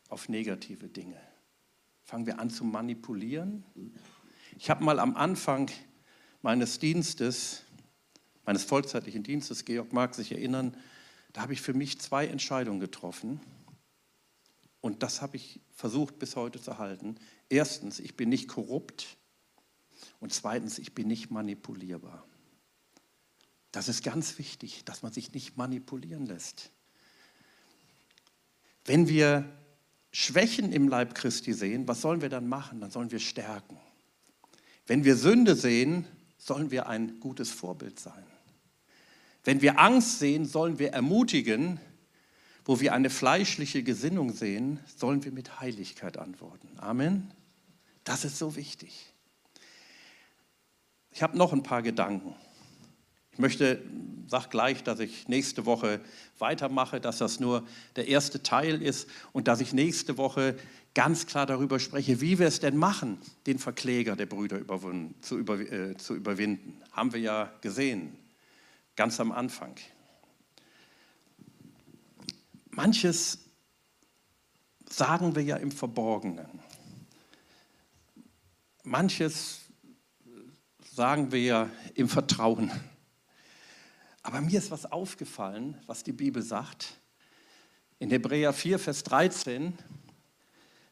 auf 0.10 0.30
negative 0.30 0.88
Dinge? 0.88 1.20
Fangen 2.04 2.26
wir 2.26 2.40
an 2.40 2.50
zu 2.50 2.64
manipulieren? 2.64 3.64
Ich 4.58 4.70
habe 4.70 4.84
mal 4.84 5.00
am 5.00 5.16
Anfang 5.16 5.70
meines 6.42 6.80
Dienstes, 6.80 7.64
meines 8.46 8.64
vollzeitlichen 8.64 9.24
Dienstes, 9.24 9.66
Georg 9.66 9.92
mag 9.92 10.16
sich 10.16 10.32
erinnern, 10.32 10.76
da 11.34 11.42
habe 11.42 11.54
ich 11.54 11.62
für 11.62 11.74
mich 11.74 12.00
zwei 12.00 12.28
Entscheidungen 12.28 12.80
getroffen. 12.80 13.42
Und 14.82 15.04
das 15.04 15.22
habe 15.22 15.36
ich 15.38 15.60
versucht 15.76 16.18
bis 16.18 16.36
heute 16.36 16.62
zu 16.62 16.78
halten. 16.78 17.18
Erstens, 17.50 18.00
ich 18.00 18.16
bin 18.16 18.30
nicht 18.30 18.48
korrupt. 18.48 19.18
Und 20.20 20.34
zweitens, 20.34 20.80
ich 20.80 20.96
bin 20.96 21.08
nicht 21.08 21.30
manipulierbar. 21.30 22.26
Das 23.72 23.90
ist 23.90 24.04
ganz 24.04 24.38
wichtig, 24.40 24.86
dass 24.86 25.04
man 25.04 25.12
sich 25.12 25.34
nicht 25.34 25.58
manipulieren 25.58 26.26
lässt. 26.26 26.72
Wenn 28.86 29.08
wir 29.08 29.48
Schwächen 30.20 30.72
im 30.72 30.88
Leib 30.88 31.14
Christi 31.14 31.54
sehen, 31.54 31.88
was 31.88 32.02
sollen 32.02 32.24
wir 32.24 32.30
dann 32.30 32.50
machen? 32.50 32.82
Dann 32.82 32.90
sollen 32.90 33.12
wir 33.12 33.20
stärken. 33.20 33.78
Wenn 34.88 35.04
wir 35.04 35.16
Sünde 35.16 35.56
sehen, 35.56 36.08
sollen 36.40 36.72
wir 36.72 36.88
ein 36.88 37.20
gutes 37.20 37.52
Vorbild 37.52 38.00
sein. 38.00 38.26
Wenn 39.44 39.62
wir 39.62 39.78
Angst 39.78 40.18
sehen, 40.18 40.46
sollen 40.46 40.80
wir 40.80 40.92
ermutigen. 40.92 41.80
Wo 42.66 42.80
wir 42.80 42.94
eine 42.94 43.12
fleischliche 43.12 43.84
Gesinnung 43.84 44.34
sehen, 44.34 44.80
sollen 44.88 45.24
wir 45.24 45.32
mit 45.32 45.60
Heiligkeit 45.60 46.18
antworten. 46.18 46.68
Amen. 46.78 47.32
Das 48.04 48.26
ist 48.26 48.40
so 48.40 48.56
wichtig. 48.56 49.14
Ich 51.12 51.22
habe 51.22 51.38
noch 51.38 51.54
ein 51.54 51.62
paar 51.62 51.84
Gedanken. 51.84 52.34
Ich 53.38 53.40
möchte, 53.40 53.84
sag 54.26 54.50
gleich, 54.50 54.84
dass 54.84 55.00
ich 55.00 55.28
nächste 55.28 55.68
Woche 55.68 56.02
weitermache, 56.40 57.00
dass 57.00 57.20
das 57.20 57.40
nur 57.40 57.68
der 57.96 58.08
erste 58.08 58.42
Teil 58.42 58.82
ist 58.82 59.08
und 59.32 59.48
dass 59.48 59.62
ich 59.62 59.74
nächste 59.74 60.18
Woche 60.18 60.58
ganz 60.96 61.28
klar 61.28 61.46
darüber 61.46 61.80
spreche, 61.80 62.20
wie 62.20 62.40
wir 62.40 62.48
es 62.48 62.62
denn 62.62 62.78
machen, 62.78 63.20
den 63.46 63.60
Verkläger 63.60 64.16
der 64.16 64.26
Brüder 64.26 64.60
zu, 65.22 65.38
über, 65.38 65.60
äh, 65.60 65.96
zu 65.98 66.16
überwinden. 66.16 66.82
Haben 66.94 67.14
wir 67.14 67.20
ja 67.20 67.54
gesehen, 67.62 68.18
ganz 68.96 69.20
am 69.20 69.32
Anfang. 69.32 69.76
Manches 72.72 73.38
sagen 74.90 75.36
wir 75.36 75.44
ja 75.44 75.58
im 75.58 75.72
Verborgenen. 75.72 76.60
Manches 78.84 79.60
sagen 80.92 81.32
wir 81.32 81.44
ja 81.44 81.70
im 81.94 82.10
Vertrauen. 82.10 82.72
Aber 84.28 84.42
mir 84.42 84.58
ist 84.58 84.72
was 84.72 84.92
aufgefallen, 84.92 85.78
was 85.86 86.04
die 86.04 86.12
Bibel 86.12 86.44
sagt. 86.44 87.00
In 87.98 88.10
Hebräer 88.10 88.52
4, 88.52 88.78
Vers 88.78 89.04
13, 89.04 89.74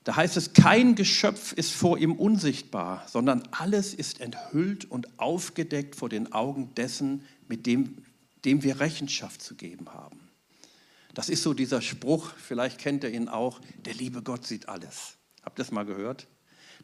da 0.06 0.16
heißt 0.16 0.38
es, 0.38 0.54
kein 0.54 0.96
Geschöpf 0.96 1.52
ist 1.52 1.74
vor 1.74 1.98
ihm 1.98 2.14
unsichtbar, 2.14 3.06
sondern 3.10 3.46
alles 3.52 3.94
ist 3.94 4.22
enthüllt 4.22 4.86
und 4.86 5.20
aufgedeckt 5.20 5.98
vor 5.98 6.08
den 6.08 6.32
Augen 6.32 6.74
dessen, 6.76 7.26
mit 7.50 7.66
dem, 7.66 8.06
dem 8.46 8.64
wir 8.64 8.80
Rechenschaft 8.80 9.42
zu 9.42 9.56
geben 9.56 9.94
haben. 9.94 10.30
Das 11.14 11.28
ist 11.28 11.44
so 11.44 11.54
dieser 11.54 11.82
Spruch, 11.82 12.32
vielleicht 12.38 12.80
kennt 12.80 13.04
ihr 13.04 13.12
ihn 13.12 13.28
auch, 13.28 13.60
der 13.84 13.96
liebe 13.96 14.22
Gott 14.22 14.48
sieht 14.48 14.70
alles. 14.70 15.18
Habt 15.44 15.60
ihr 15.60 15.64
das 15.66 15.74
mal 15.74 15.86
gehört? 15.86 16.28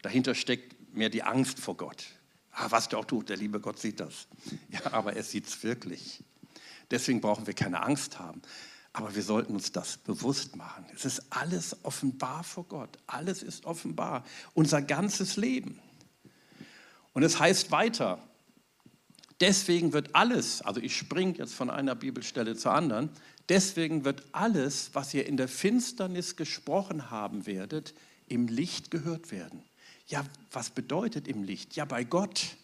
Dahinter 0.02 0.34
steckt 0.34 0.94
mehr 0.94 1.08
die 1.08 1.22
Angst 1.22 1.58
vor 1.58 1.78
Gott. 1.78 2.04
Ah, 2.50 2.66
was 2.68 2.90
der 2.90 2.98
auch 2.98 3.06
tut, 3.06 3.30
der 3.30 3.38
liebe 3.38 3.58
Gott 3.58 3.78
sieht 3.78 4.00
das. 4.00 4.28
Ja, 4.68 4.92
aber 4.92 5.16
er 5.16 5.22
sieht 5.22 5.46
es 5.46 5.62
wirklich. 5.62 6.22
Deswegen 6.92 7.20
brauchen 7.20 7.46
wir 7.46 7.54
keine 7.54 7.82
Angst 7.82 8.18
haben. 8.20 8.42
Aber 8.92 9.14
wir 9.14 9.22
sollten 9.22 9.54
uns 9.54 9.72
das 9.72 9.96
bewusst 9.96 10.54
machen. 10.56 10.84
Es 10.94 11.06
ist 11.06 11.22
alles 11.30 11.84
offenbar 11.84 12.44
vor 12.44 12.64
Gott. 12.64 12.98
Alles 13.06 13.42
ist 13.42 13.64
offenbar. 13.64 14.24
Unser 14.52 14.82
ganzes 14.82 15.36
Leben. 15.36 15.80
Und 17.14 17.22
es 17.22 17.38
heißt 17.38 17.70
weiter, 17.70 18.18
deswegen 19.40 19.94
wird 19.94 20.14
alles, 20.14 20.60
also 20.62 20.80
ich 20.80 20.96
springe 20.96 21.38
jetzt 21.38 21.54
von 21.54 21.70
einer 21.70 21.94
Bibelstelle 21.94 22.56
zur 22.56 22.74
anderen, 22.74 23.10
deswegen 23.48 24.04
wird 24.04 24.24
alles, 24.32 24.90
was 24.92 25.12
ihr 25.14 25.26
in 25.26 25.36
der 25.36 25.48
Finsternis 25.48 26.36
gesprochen 26.36 27.10
haben 27.10 27.46
werdet, 27.46 27.94
im 28.28 28.46
Licht 28.46 28.90
gehört 28.90 29.30
werden. 29.30 29.62
Ja, 30.06 30.24
was 30.50 30.70
bedeutet 30.70 31.28
im 31.28 31.42
Licht? 31.42 31.76
Ja, 31.76 31.86
bei 31.86 32.04
Gott. 32.04 32.56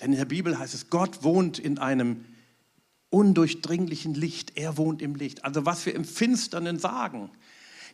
Denn 0.00 0.12
in 0.12 0.18
der 0.18 0.24
Bibel 0.26 0.58
heißt 0.58 0.74
es, 0.74 0.90
Gott 0.90 1.22
wohnt 1.22 1.58
in 1.58 1.78
einem 1.78 2.24
undurchdringlichen 3.12 4.14
Licht. 4.14 4.56
Er 4.56 4.76
wohnt 4.78 5.02
im 5.02 5.14
Licht. 5.14 5.44
Also 5.44 5.66
was 5.66 5.84
wir 5.86 5.94
im 5.94 6.04
Finsternen 6.04 6.78
sagen, 6.78 7.30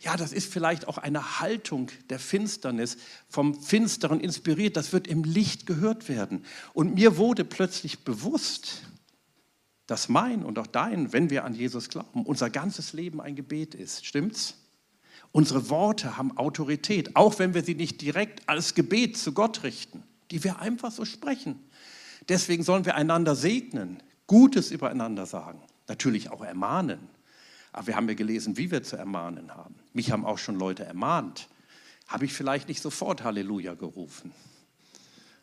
ja, 0.00 0.16
das 0.16 0.32
ist 0.32 0.52
vielleicht 0.52 0.86
auch 0.86 0.98
eine 0.98 1.40
Haltung 1.40 1.90
der 2.08 2.20
Finsternis, 2.20 2.96
vom 3.28 3.60
Finsteren 3.60 4.20
inspiriert, 4.20 4.76
das 4.76 4.92
wird 4.92 5.08
im 5.08 5.24
Licht 5.24 5.66
gehört 5.66 6.08
werden. 6.08 6.44
Und 6.72 6.94
mir 6.94 7.16
wurde 7.16 7.44
plötzlich 7.44 8.04
bewusst, 8.04 8.82
dass 9.88 10.08
mein 10.08 10.44
und 10.44 10.58
auch 10.58 10.68
dein, 10.68 11.12
wenn 11.12 11.30
wir 11.30 11.44
an 11.44 11.54
Jesus 11.54 11.88
glauben, 11.88 12.24
unser 12.24 12.48
ganzes 12.48 12.92
Leben 12.92 13.20
ein 13.20 13.34
Gebet 13.34 13.74
ist. 13.74 14.06
Stimmt's? 14.06 14.54
Unsere 15.32 15.68
Worte 15.68 16.16
haben 16.16 16.36
Autorität, 16.36 17.16
auch 17.16 17.38
wenn 17.38 17.54
wir 17.54 17.64
sie 17.64 17.74
nicht 17.74 18.00
direkt 18.00 18.48
als 18.48 18.74
Gebet 18.74 19.16
zu 19.16 19.32
Gott 19.32 19.64
richten, 19.64 20.04
die 20.30 20.44
wir 20.44 20.60
einfach 20.60 20.92
so 20.92 21.04
sprechen. 21.04 21.58
Deswegen 22.28 22.62
sollen 22.62 22.84
wir 22.84 22.94
einander 22.94 23.34
segnen, 23.34 24.02
Gutes 24.28 24.70
übereinander 24.70 25.26
sagen, 25.26 25.60
natürlich 25.88 26.30
auch 26.30 26.44
ermahnen. 26.44 27.08
Aber 27.72 27.88
wir 27.88 27.96
haben 27.96 28.08
ja 28.08 28.14
gelesen, 28.14 28.56
wie 28.56 28.70
wir 28.70 28.84
zu 28.84 28.96
ermahnen 28.96 29.54
haben. 29.54 29.74
Mich 29.92 30.12
haben 30.12 30.24
auch 30.24 30.38
schon 30.38 30.56
Leute 30.56 30.84
ermahnt. 30.84 31.48
Habe 32.06 32.26
ich 32.26 32.32
vielleicht 32.32 32.68
nicht 32.68 32.82
sofort 32.82 33.24
Halleluja 33.24 33.74
gerufen. 33.74 34.32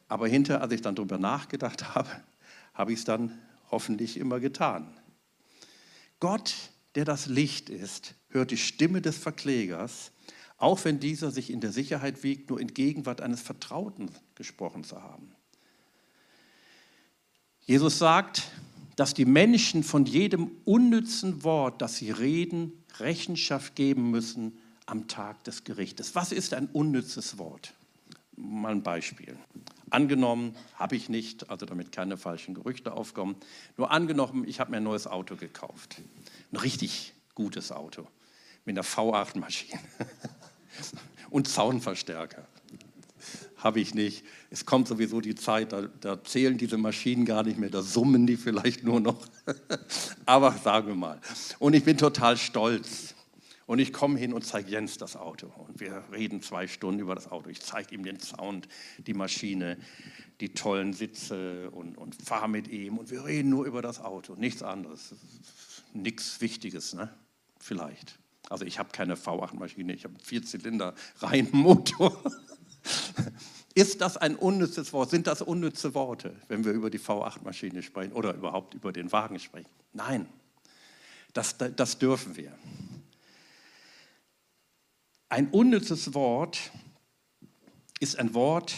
Aber 0.07 0.27
hinterher, 0.27 0.61
als 0.61 0.71
ich 0.71 0.81
dann 0.81 0.95
darüber 0.95 1.17
nachgedacht 1.17 1.95
habe, 1.95 2.09
habe 2.73 2.93
ich 2.93 2.99
es 2.99 3.05
dann 3.05 3.37
hoffentlich 3.71 4.17
immer 4.17 4.39
getan. 4.39 4.93
Gott, 6.19 6.53
der 6.93 7.05
das 7.05 7.25
Licht 7.25 7.69
ist, 7.69 8.13
hört 8.29 8.51
die 8.51 8.57
Stimme 8.57 9.01
des 9.01 9.17
Verklägers, 9.17 10.11
auch 10.57 10.85
wenn 10.85 10.99
dieser 10.99 11.31
sich 11.31 11.49
in 11.49 11.59
der 11.59 11.71
Sicherheit 11.71 12.23
wiegt, 12.23 12.49
nur 12.49 12.59
in 12.59 12.73
Gegenwart 12.73 13.21
eines 13.21 13.41
Vertrauten 13.41 14.11
gesprochen 14.35 14.83
zu 14.83 15.01
haben. 15.01 15.35
Jesus 17.61 17.97
sagt, 17.97 18.43
dass 18.95 19.13
die 19.13 19.25
Menschen 19.25 19.83
von 19.83 20.05
jedem 20.05 20.51
unnützen 20.63 21.43
Wort, 21.43 21.81
das 21.81 21.97
sie 21.97 22.11
reden, 22.11 22.71
Rechenschaft 22.99 23.75
geben 23.75 24.11
müssen 24.11 24.57
am 24.85 25.07
Tag 25.07 25.43
des 25.43 25.63
Gerichtes. 25.63 26.15
Was 26.15 26.31
ist 26.31 26.53
ein 26.53 26.67
unnützes 26.67 27.37
Wort? 27.37 27.73
Mal 28.37 28.71
ein 28.71 28.83
Beispiel. 28.83 29.37
Angenommen, 29.89 30.55
habe 30.75 30.95
ich 30.95 31.09
nicht, 31.09 31.49
also 31.49 31.65
damit 31.65 31.91
keine 31.91 32.17
falschen 32.17 32.53
Gerüchte 32.53 32.93
aufkommen, 32.93 33.35
nur 33.77 33.91
angenommen, 33.91 34.45
ich 34.47 34.59
habe 34.59 34.71
mir 34.71 34.77
ein 34.77 34.83
neues 34.83 35.07
Auto 35.07 35.35
gekauft. 35.35 36.01
Ein 36.51 36.57
richtig 36.57 37.13
gutes 37.33 37.71
Auto 37.71 38.07
mit 38.65 38.77
einer 38.77 38.85
V8-Maschine 38.85 39.79
und 41.29 41.47
Zaunverstärker 41.47 42.47
habe 43.57 43.79
ich 43.79 43.93
nicht. 43.93 44.25
Es 44.49 44.65
kommt 44.65 44.87
sowieso 44.87 45.21
die 45.21 45.35
Zeit, 45.35 45.71
da, 45.71 45.83
da, 46.01 46.23
zählen 46.23 46.57
diese 46.57 46.77
Maschinen 46.77 47.25
gar 47.25 47.43
nicht 47.43 47.57
mehr, 47.57 47.69
da 47.69 47.81
summen 47.81 48.27
die 48.27 48.37
vielleicht 48.37 48.83
nur 48.83 48.99
noch. 48.99 49.27
Aber 50.25 50.51
sagen 50.51 50.87
wir 50.87 50.95
mal. 50.95 51.19
Und 51.59 51.73
ich 51.73 51.83
bin 51.83 51.97
total 51.97 52.37
stolz. 52.37 53.15
Und 53.67 53.79
ich 53.79 53.91
komme 53.91 54.19
hin 54.19 54.31
und 54.31 54.45
zeige 54.45 54.69
Jens 54.69 54.99
das 54.99 55.15
Auto. 55.15 55.47
Und 55.47 55.79
wir 55.79 56.03
reden 56.11 56.43
zwei 56.43 56.67
Stunden 56.67 56.99
über 56.99 57.15
das 57.15 57.31
Auto. 57.31 57.49
Ich 57.49 57.61
zeige 57.61 57.95
ihm 57.95 58.03
den 58.03 58.19
Sound, 58.19 58.67
die 58.99 59.15
Maschine, 59.15 59.77
die 60.39 60.49
tollen 60.49 60.93
Sitze 60.93 61.71
und, 61.71 61.97
und 61.97 62.13
fahre 62.21 62.47
mit 62.47 62.67
ihm. 62.67 62.99
Und 62.99 63.09
wir 63.09 63.25
reden 63.25 63.49
nur 63.49 63.65
über 63.65 63.81
das 63.81 63.99
Auto, 63.99 64.35
nichts 64.35 64.61
anderes. 64.61 65.15
Nichts 65.93 66.41
Wichtiges, 66.41 66.93
ne? 66.93 67.09
vielleicht. 67.65 68.19
Also 68.49 68.63
ich 68.65 68.77
habe 68.77 68.89
keine 68.91 69.15
V8-Maschine, 69.15 69.93
ich 69.93 70.03
habe 70.03 70.13
einen 70.13 70.23
Vierzylinder-Reihenmotor. 70.23 72.21
Ist 73.75 73.99
das 73.99 74.15
ein 74.15 74.35
unnützes 74.35 74.93
Wort? 74.93 75.09
Sind 75.09 75.27
das 75.27 75.41
unnütze 75.41 75.93
Worte, 75.93 76.35
wenn 76.47 76.63
wir 76.63 76.71
über 76.71 76.89
die 76.89 76.99
V8-Maschine 76.99 77.83
sprechen 77.83 78.13
oder 78.13 78.33
überhaupt 78.33 78.73
über 78.73 78.93
den 78.93 79.11
Wagen 79.11 79.37
sprechen? 79.39 79.69
Nein, 79.91 80.27
das, 81.33 81.57
das 81.57 81.99
dürfen 81.99 82.37
wir. 82.37 82.57
Ein 85.27 85.49
unnützes 85.49 86.13
Wort 86.13 86.71
ist 87.99 88.17
ein 88.17 88.33
Wort, 88.33 88.73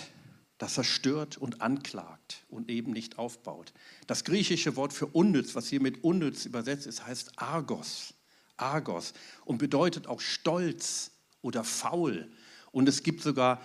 das 0.57 0.73
zerstört 0.73 1.37
und 1.37 1.61
anklagt 1.61 2.45
und 2.49 2.71
eben 2.71 2.91
nicht 2.91 3.19
aufbaut. 3.19 3.73
Das 4.07 4.23
griechische 4.23 4.75
Wort 4.75 4.93
für 4.93 5.05
unnütz, 5.05 5.53
was 5.53 5.67
hier 5.67 5.81
mit 5.81 6.03
unnütz 6.03 6.45
übersetzt 6.45 6.87
ist, 6.87 7.05
heißt 7.05 7.33
Argos. 7.35 8.15
Argos 8.57 9.13
und 9.45 9.59
bedeutet 9.59 10.07
auch 10.07 10.19
stolz 10.19 11.11
oder 11.41 11.63
faul. 11.63 12.31
Und 12.71 12.89
es 12.89 13.03
gibt 13.03 13.21
sogar 13.21 13.61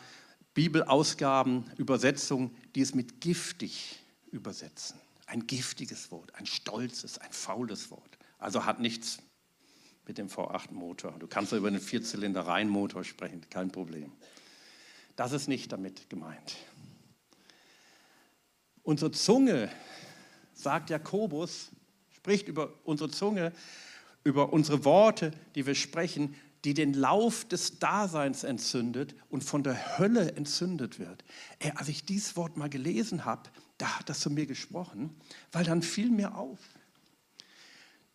Bibelausgaben, 0.55 1.71
Übersetzungen, 1.79 2.55
die 2.75 2.83
es 2.83 2.95
mit 2.95 3.21
giftig 3.21 3.99
übersetzen. 4.31 5.01
Ein 5.27 5.47
giftiges 5.47 6.11
Wort, 6.11 6.35
ein 6.35 6.47
stolzes, 6.47 7.19
ein 7.19 7.33
faules 7.33 7.91
Wort. 7.91 8.19
Also 8.39 8.67
hat 8.67 8.81
nichts 8.81 9.19
mit 10.07 10.19
dem 10.19 10.29
V8-Motor. 10.29 11.13
Du 11.19 11.27
kannst 11.27 11.53
über 11.53 11.69
einen 11.69 11.81
Vierzylinder-Reihenmotor 11.81 13.05
sprechen, 13.05 13.41
kein 13.49 13.71
Problem. 13.71 14.13
Das 15.17 15.33
ist 15.33 15.49
nicht 15.49 15.73
damit 15.73 16.11
gemeint. 16.11 16.57
Unsere 18.83 19.13
Zunge, 19.13 19.71
sagt 20.55 20.91
Jakobus, 20.91 21.71
spricht 22.11 22.49
über 22.49 22.73
unsere 22.85 23.11
Zunge, 23.11 23.53
über 24.25 24.53
unsere 24.53 24.85
Worte, 24.85 25.33
die 25.55 25.67
wir 25.67 25.75
sprechen, 25.75 26.35
die 26.65 26.75
den 26.75 26.95
Lauf 26.95 27.45
des 27.45 27.79
Daseins 27.79 28.45
entzündet 28.45 29.15
und 29.29 29.43
von 29.43 29.63
der 29.63 29.99
Hölle 29.99 30.33
entzündet 30.33 30.99
wird. 30.99 31.25
Ey, 31.59 31.73
als 31.75 31.89
ich 31.89 32.05
dieses 32.05 32.37
Wort 32.37 32.57
mal 32.57 32.71
gelesen 32.71 33.25
habe, 33.25 33.51
da 33.79 33.99
hat 33.99 34.09
das 34.09 34.21
zu 34.21 34.31
mir 34.31 34.47
gesprochen, 34.47 35.11
weil 35.51 35.65
dann 35.65 35.83
fiel 35.83 36.11
mir 36.11 36.37
auf, 36.37 36.61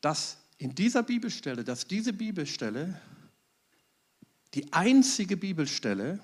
dass 0.01 0.38
in 0.57 0.75
dieser 0.75 1.03
Bibelstelle, 1.03 1.63
dass 1.63 1.88
diese 1.88 2.13
Bibelstelle 2.13 2.99
die 4.53 4.71
einzige 4.71 5.36
Bibelstelle 5.38 6.19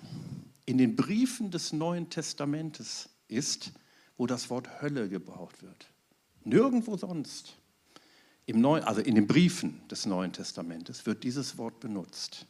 in 0.66 0.78
den 0.78 0.96
Briefen 0.96 1.52
des 1.52 1.74
Neuen 1.74 2.10
Testamentes 2.10 3.10
ist, 3.28 3.74
wo 4.18 4.28
das 4.28 4.50
Wort 4.50 4.82
Hölle 4.82 5.10
gebraucht 5.10 5.62
wird. 5.62 5.88
Nirgendwo 6.46 6.96
sonst. 6.98 7.58
Im 8.46 8.60
Neuen, 8.60 8.84
also 8.84 9.02
in 9.02 9.16
den 9.16 9.28
Briefen 9.28 9.82
des 9.90 10.06
Neuen 10.06 10.34
Testamentes 10.34 11.06
wird 11.06 11.24
dieses 11.24 11.58
Wort 11.58 11.80
benutzt. 11.80 12.46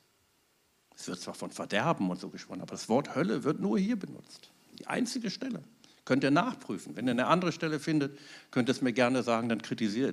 Es 0.95 1.08
wird 1.08 1.19
zwar 1.19 1.34
von 1.34 1.51
Verderben 1.51 2.10
und 2.10 2.19
so 2.19 2.29
gesprochen, 2.29 2.62
aber 2.62 2.71
das 2.71 2.89
Wort 2.89 3.15
Hölle 3.15 3.43
wird 3.43 3.60
nur 3.60 3.77
hier 3.77 3.95
benutzt. 3.95 4.49
Die 4.79 4.88
einzige 4.88 5.29
Stelle. 5.29 5.63
Könnt 6.06 6.23
ihr 6.23 6.32
nachprüfen. 6.32 6.95
Wenn 6.95 7.08
ihr 7.08 7.12
eine 7.12 7.27
andere 7.27 7.51
Stelle 7.51 7.79
findet, 7.79 8.17
könnt 8.51 8.69
ihr 8.69 8.73
es 8.73 8.82
mir 8.82 8.91
gerne 8.91 9.23
sagen, 9.23 9.47
dann, 9.49 9.62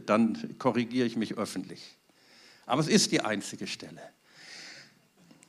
dann 0.07 0.59
korrigiere 0.59 1.07
ich 1.07 1.17
mich 1.17 1.37
öffentlich. 1.37 1.97
Aber 2.67 2.81
es 2.81 2.89
ist 2.89 3.11
die 3.13 3.21
einzige 3.21 3.67
Stelle. 3.67 4.01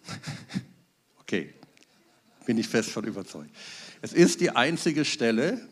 Okay, 1.32 1.54
bin 2.46 2.58
ich 2.58 2.68
fest 2.68 2.90
von 2.90 3.06
überzeugt. 3.06 3.52
Es 4.02 4.12
ist 4.12 4.42
die 4.42 4.50
einzige 4.50 5.06
Stelle, 5.06 5.66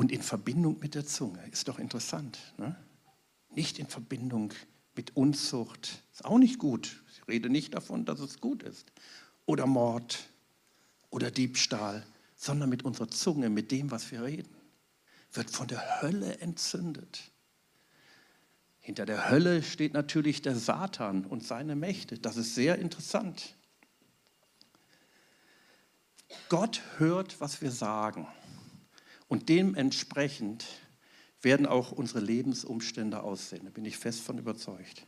und 0.00 0.10
in 0.10 0.22
Verbindung 0.22 0.78
mit 0.80 0.94
der 0.94 1.04
Zunge. 1.04 1.46
Ist 1.52 1.68
doch 1.68 1.78
interessant. 1.78 2.38
Ne? 2.56 2.74
Nicht 3.50 3.78
in 3.78 3.86
Verbindung 3.86 4.50
mit 4.96 5.14
Unzucht. 5.14 6.02
Ist 6.10 6.24
auch 6.24 6.38
nicht 6.38 6.58
gut. 6.58 7.02
Ich 7.12 7.28
rede 7.28 7.50
nicht 7.50 7.74
davon, 7.74 8.06
dass 8.06 8.18
es 8.18 8.40
gut 8.40 8.62
ist. 8.62 8.90
Oder 9.44 9.66
Mord 9.66 10.20
oder 11.10 11.30
Diebstahl, 11.30 12.06
sondern 12.34 12.70
mit 12.70 12.82
unserer 12.82 13.08
Zunge, 13.08 13.50
mit 13.50 13.70
dem, 13.72 13.90
was 13.90 14.10
wir 14.10 14.22
reden. 14.22 14.48
Wird 15.34 15.50
von 15.50 15.68
der 15.68 16.00
Hölle 16.00 16.38
entzündet. 16.38 17.30
Hinter 18.78 19.04
der 19.04 19.28
Hölle 19.28 19.62
steht 19.62 19.92
natürlich 19.92 20.40
der 20.40 20.56
Satan 20.56 21.26
und 21.26 21.44
seine 21.44 21.76
Mächte. 21.76 22.18
Das 22.18 22.38
ist 22.38 22.54
sehr 22.54 22.78
interessant. 22.78 23.54
Gott 26.48 26.80
hört, 26.96 27.38
was 27.42 27.60
wir 27.60 27.70
sagen. 27.70 28.26
Und 29.30 29.48
dementsprechend 29.48 30.66
werden 31.40 31.64
auch 31.64 31.92
unsere 31.92 32.18
Lebensumstände 32.18 33.22
aussehen. 33.22 33.62
Da 33.64 33.70
bin 33.70 33.84
ich 33.84 33.96
fest 33.96 34.22
von 34.22 34.38
überzeugt. 34.38 35.06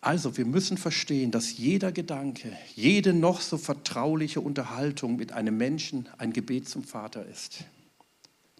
Also, 0.00 0.38
wir 0.38 0.46
müssen 0.46 0.78
verstehen, 0.78 1.30
dass 1.30 1.58
jeder 1.58 1.92
Gedanke, 1.92 2.56
jede 2.74 3.12
noch 3.12 3.42
so 3.42 3.58
vertrauliche 3.58 4.40
Unterhaltung 4.40 5.16
mit 5.16 5.30
einem 5.32 5.58
Menschen 5.58 6.08
ein 6.16 6.32
Gebet 6.32 6.70
zum 6.70 6.82
Vater 6.82 7.26
ist. 7.26 7.64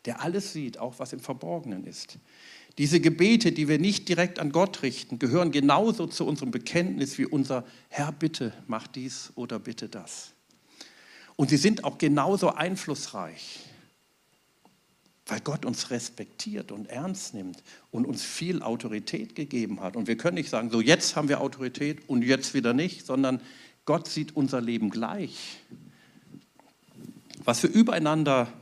der 0.05 0.23
alles 0.23 0.53
sieht, 0.53 0.79
auch 0.79 0.99
was 0.99 1.13
im 1.13 1.21
Verborgenen 1.21 1.85
ist. 1.85 2.19
Diese 2.79 3.01
Gebete, 3.01 3.53
die 3.53 3.69
wir 3.69 3.79
nicht 3.79 4.09
direkt 4.09 4.39
an 4.39 4.53
Gott 4.53 4.83
richten, 4.83 5.19
gehören 5.19 5.51
genauso 5.51 6.07
zu 6.07 6.27
unserem 6.27 6.51
Bekenntnis 6.51 7.19
wie 7.19 7.27
unser 7.27 7.65
Herr, 7.89 8.13
bitte 8.13 8.53
mach 8.67 8.87
dies 8.87 9.33
oder 9.35 9.59
bitte 9.59 9.89
das. 9.89 10.33
Und 11.37 11.51
sie 11.51 11.57
sind 11.57 11.85
auch 11.85 11.99
genauso 11.99 12.51
einflussreich, 12.51 13.70
weil 15.31 15.41
Gott 15.41 15.65
uns 15.65 15.91
respektiert 15.91 16.73
und 16.73 16.89
ernst 16.91 17.35
nimmt 17.35 17.63
und 17.93 18.05
uns 18.05 18.25
viel 18.25 18.63
Autorität 18.63 19.37
gegeben 19.37 19.81
hat. 19.81 19.95
Und 19.97 20.09
wir 20.09 20.17
können 20.17 20.35
nicht 20.35 20.51
sagen, 20.51 20.71
so 20.71 20.81
jetzt 20.81 21.15
haben 21.15 21.29
wir 21.29 21.41
Autorität 21.41 22.09
und 22.09 22.23
jetzt 22.23 22.53
wieder 22.53 22.75
nicht, 22.75 23.07
sondern 23.07 23.41
Gott 23.85 24.09
sieht 24.09 24.35
unser 24.35 24.61
Leben 24.61 24.91
gleich. 24.91 25.61
Was 27.45 27.63
wir 27.63 27.71
übereinander 27.71 28.53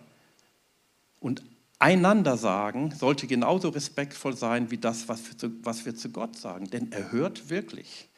und 1.21 1.43
einander 1.79 2.37
sagen, 2.37 2.93
sollte 2.95 3.27
genauso 3.27 3.71
respektvoll 3.71 4.37
sein 4.37 4.71
wie 4.71 4.79
das, 4.79 5.09
was 5.09 5.27
wir, 5.27 5.39
zu, 5.39 5.51
was 5.65 5.87
wir 5.87 5.97
zu 5.97 6.11
Gott 6.11 6.37
sagen, 6.37 6.69
denn 6.69 6.93
er 6.93 7.13
hört 7.13 7.49
wirklich. 7.49 8.09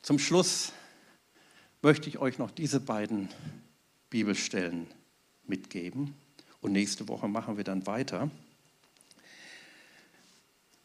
Zum 0.00 0.18
Schluss 0.18 0.72
möchte 1.82 2.08
ich 2.08 2.18
euch 2.18 2.38
noch 2.38 2.50
diese 2.50 2.80
beiden 2.80 3.28
Bibelstellen 4.08 4.86
mitgeben 5.46 6.14
und 6.64 6.72
nächste 6.72 7.08
Woche 7.08 7.28
machen 7.28 7.58
wir 7.58 7.64
dann 7.64 7.86
weiter. 7.86 8.30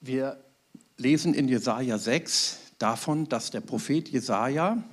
Wir 0.02 0.44
lesen 0.98 1.34
in 1.34 1.48
Jesaja 1.48 1.98
6 1.98 2.60
davon, 2.80 3.30
dass 3.30 3.50
der 3.50 3.62
Prophet 3.62 4.10
Jesaja 4.10 4.84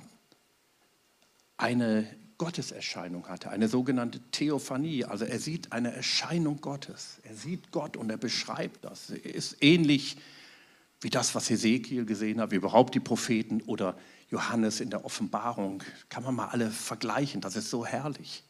eine 1.57 2.07
Gotteserscheinung 2.37 3.27
hatte, 3.27 3.49
eine 3.49 3.67
sogenannte 3.67 4.21
Theophanie. 4.31 5.03
Also 5.03 5.25
er 5.25 5.39
sieht 5.39 5.73
eine 5.73 5.93
Erscheinung 5.93 6.61
Gottes. 6.61 7.17
Er 7.23 7.35
sieht 7.35 7.71
Gott 7.71 7.97
und 7.97 8.09
er 8.09 8.17
beschreibt 8.17 8.85
das. 8.85 9.09
Er 9.09 9.35
ist 9.35 9.57
ähnlich 9.59 10.15
wie 11.01 11.09
das, 11.09 11.35
was 11.35 11.49
Hesekiel 11.49 12.05
gesehen 12.05 12.39
hat, 12.39 12.51
wie 12.51 12.55
überhaupt 12.55 12.95
die 12.95 13.01
Propheten 13.01 13.61
oder 13.63 13.97
Johannes 14.29 14.79
in 14.79 14.89
der 14.89 15.03
Offenbarung. 15.03 15.83
Kann 16.07 16.23
man 16.23 16.35
mal 16.35 16.47
alle 16.47 16.71
vergleichen, 16.71 17.41
das 17.41 17.57
ist 17.57 17.69
so 17.69 17.85
herrlich. 17.85 18.43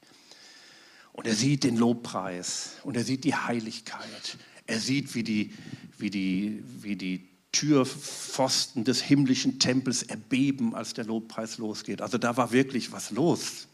Und 1.17 1.25
er 1.25 1.33
sieht 1.33 1.63
den 1.63 1.77
Lobpreis 1.77 2.77
und 2.83 2.95
er 2.95 3.03
sieht 3.03 3.23
die 3.23 3.33
Heiligkeit. 3.33 4.37
Er 4.67 4.79
sieht, 4.79 5.15
wie 5.15 5.23
die, 5.23 5.51
wie 5.97 6.11
die, 6.11 6.63
wie 6.81 6.95
die 6.95 7.27
Türpfosten 7.51 8.83
des 8.83 9.01
himmlischen 9.01 9.57
Tempels 9.57 10.03
erbeben, 10.03 10.75
als 10.75 10.93
der 10.93 11.05
Lobpreis 11.05 11.57
losgeht. 11.57 12.03
Also 12.03 12.19
da 12.19 12.37
war 12.37 12.51
wirklich 12.51 12.91
was 12.91 13.09
los. 13.09 13.67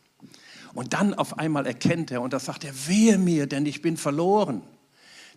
Und 0.73 0.93
dann 0.93 1.13
auf 1.13 1.38
einmal 1.38 1.65
erkennt 1.65 2.12
er, 2.12 2.21
und 2.21 2.32
das 2.32 2.45
sagt 2.45 2.63
er, 2.63 2.73
wehe 2.88 3.17
mir, 3.17 3.45
denn 3.45 3.65
ich 3.65 3.82
bin 3.82 3.97
verloren. 3.97 4.62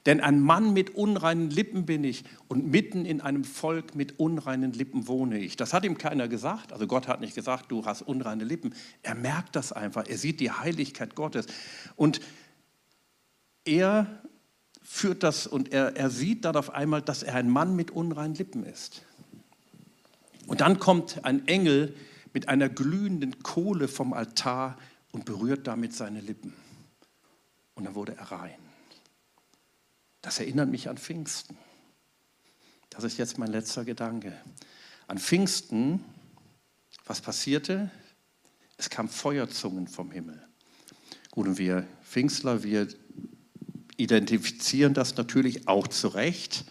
Denn 0.06 0.20
ein 0.20 0.40
Mann 0.40 0.72
mit 0.72 0.94
unreinen 0.94 1.50
Lippen 1.50 1.84
bin 1.84 2.04
ich 2.04 2.24
und 2.46 2.68
mitten 2.68 3.04
in 3.04 3.20
einem 3.20 3.42
Volk 3.42 3.96
mit 3.96 4.20
unreinen 4.20 4.72
Lippen 4.72 5.08
wohne 5.08 5.38
ich. 5.38 5.56
Das 5.56 5.72
hat 5.72 5.84
ihm 5.84 5.98
keiner 5.98 6.28
gesagt. 6.28 6.72
Also 6.72 6.86
Gott 6.86 7.08
hat 7.08 7.20
nicht 7.20 7.34
gesagt, 7.34 7.72
du 7.72 7.84
hast 7.84 8.02
unreine 8.02 8.44
Lippen. 8.44 8.72
Er 9.02 9.16
merkt 9.16 9.56
das 9.56 9.72
einfach. 9.72 10.06
Er 10.06 10.16
sieht 10.16 10.38
die 10.38 10.52
Heiligkeit 10.52 11.16
Gottes. 11.16 11.46
Und 11.96 12.20
er 13.64 14.22
führt 14.80 15.24
das 15.24 15.48
und 15.48 15.72
er, 15.72 15.96
er 15.96 16.10
sieht 16.10 16.44
dann 16.44 16.54
auf 16.54 16.72
einmal, 16.72 17.02
dass 17.02 17.24
er 17.24 17.34
ein 17.34 17.50
Mann 17.50 17.74
mit 17.74 17.90
unreinen 17.90 18.36
Lippen 18.36 18.64
ist. 18.64 19.02
Und 20.46 20.60
dann 20.60 20.78
kommt 20.78 21.24
ein 21.24 21.48
Engel 21.48 21.96
mit 22.32 22.48
einer 22.48 22.68
glühenden 22.68 23.42
Kohle 23.42 23.88
vom 23.88 24.12
Altar 24.12 24.78
und 25.10 25.24
berührt 25.24 25.66
damit 25.66 25.94
seine 25.94 26.20
Lippen. 26.20 26.52
Und 27.74 27.84
dann 27.84 27.96
wurde 27.96 28.16
er 28.16 28.30
rein. 28.30 28.65
Das 30.22 30.38
erinnert 30.38 30.68
mich 30.68 30.88
an 30.88 30.98
Pfingsten. 30.98 31.56
Das 32.90 33.04
ist 33.04 33.18
jetzt 33.18 33.38
mein 33.38 33.50
letzter 33.50 33.84
Gedanke. 33.84 34.32
An 35.06 35.18
Pfingsten, 35.18 36.04
was 37.04 37.20
passierte? 37.20 37.90
Es 38.76 38.90
kam 38.90 39.08
Feuerzungen 39.08 39.86
vom 39.86 40.10
Himmel. 40.10 40.42
Gut, 41.30 41.46
und 41.46 41.58
wir 41.58 41.86
Pfingstler, 42.02 42.62
wir 42.62 42.88
identifizieren 43.96 44.94
das 44.94 45.16
natürlich 45.16 45.68
auch 45.68 45.88
zu 45.88 46.08
Recht, 46.08 46.64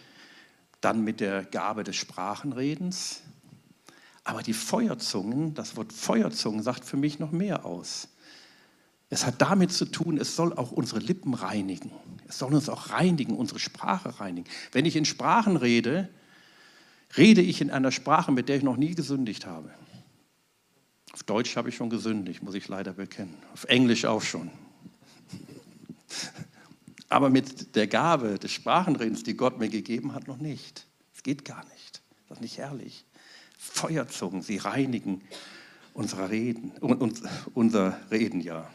dann 0.80 1.02
mit 1.02 1.20
der 1.20 1.44
Gabe 1.44 1.84
des 1.84 1.96
Sprachenredens. 1.96 3.22
Aber 4.24 4.42
die 4.42 4.52
Feuerzungen, 4.52 5.54
das 5.54 5.76
Wort 5.76 5.92
Feuerzungen 5.92 6.62
sagt 6.62 6.84
für 6.84 6.96
mich 6.96 7.18
noch 7.18 7.30
mehr 7.30 7.64
aus. 7.64 8.08
Es 9.08 9.24
hat 9.24 9.40
damit 9.40 9.72
zu 9.72 9.84
tun, 9.84 10.18
es 10.18 10.34
soll 10.34 10.52
auch 10.52 10.72
unsere 10.72 11.00
Lippen 11.00 11.34
reinigen. 11.34 11.92
Es 12.26 12.38
soll 12.38 12.54
uns 12.54 12.68
auch 12.68 12.90
reinigen, 12.90 13.36
unsere 13.36 13.60
Sprache 13.60 14.18
reinigen. 14.18 14.48
Wenn 14.72 14.84
ich 14.84 14.96
in 14.96 15.04
Sprachen 15.04 15.56
rede, 15.56 16.08
rede 17.16 17.40
ich 17.40 17.60
in 17.60 17.70
einer 17.70 17.92
Sprache, 17.92 18.32
mit 18.32 18.48
der 18.48 18.56
ich 18.56 18.62
noch 18.64 18.76
nie 18.76 18.94
gesündigt 18.94 19.46
habe. 19.46 19.70
Auf 21.12 21.22
Deutsch 21.22 21.56
habe 21.56 21.68
ich 21.68 21.76
schon 21.76 21.88
gesündigt, 21.88 22.42
muss 22.42 22.54
ich 22.54 22.66
leider 22.68 22.94
bekennen. 22.94 23.34
Auf 23.52 23.64
Englisch 23.64 24.04
auch 24.04 24.22
schon. 24.22 24.50
Aber 27.08 27.30
mit 27.30 27.76
der 27.76 27.86
Gabe 27.86 28.38
des 28.40 28.50
Sprachenredens, 28.50 29.22
die 29.22 29.36
Gott 29.36 29.58
mir 29.58 29.68
gegeben 29.68 30.14
hat, 30.14 30.26
noch 30.26 30.38
nicht. 30.38 30.86
Es 31.14 31.22
geht 31.22 31.44
gar 31.44 31.64
nicht. 31.66 32.02
Das 32.28 32.38
ist 32.38 32.42
nicht 32.42 32.58
herrlich. 32.58 33.04
Feuerzungen, 33.56 34.42
sie 34.42 34.58
reinigen 34.58 35.22
unsere 35.96 36.30
Reden, 36.30 36.72
unser 37.54 37.98
Reden, 38.10 38.40
ja. 38.40 38.70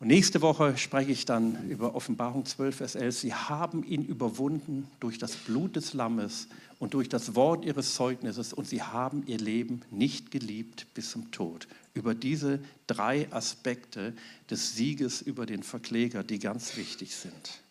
Und 0.00 0.08
nächste 0.08 0.42
Woche 0.42 0.76
spreche 0.76 1.12
ich 1.12 1.24
dann 1.24 1.70
über 1.70 1.94
Offenbarung 1.94 2.44
12, 2.44 2.76
Vers 2.76 2.94
11. 2.96 3.18
Sie 3.18 3.32
haben 3.32 3.84
ihn 3.84 4.04
überwunden 4.04 4.88
durch 5.00 5.18
das 5.18 5.36
Blut 5.36 5.76
des 5.76 5.94
Lammes 5.94 6.48
und 6.78 6.92
durch 6.94 7.08
das 7.08 7.36
Wort 7.36 7.64
ihres 7.64 7.94
Zeugnisses 7.94 8.52
und 8.52 8.66
sie 8.66 8.82
haben 8.82 9.22
ihr 9.26 9.38
Leben 9.38 9.82
nicht 9.90 10.30
geliebt 10.30 10.88
bis 10.92 11.10
zum 11.10 11.30
Tod. 11.30 11.68
Über 11.94 12.14
diese 12.14 12.58
drei 12.86 13.32
Aspekte 13.32 14.14
des 14.50 14.74
Sieges 14.74 15.22
über 15.22 15.46
den 15.46 15.62
Verkläger, 15.62 16.24
die 16.24 16.40
ganz 16.40 16.76
wichtig 16.76 17.14
sind. 17.14 17.62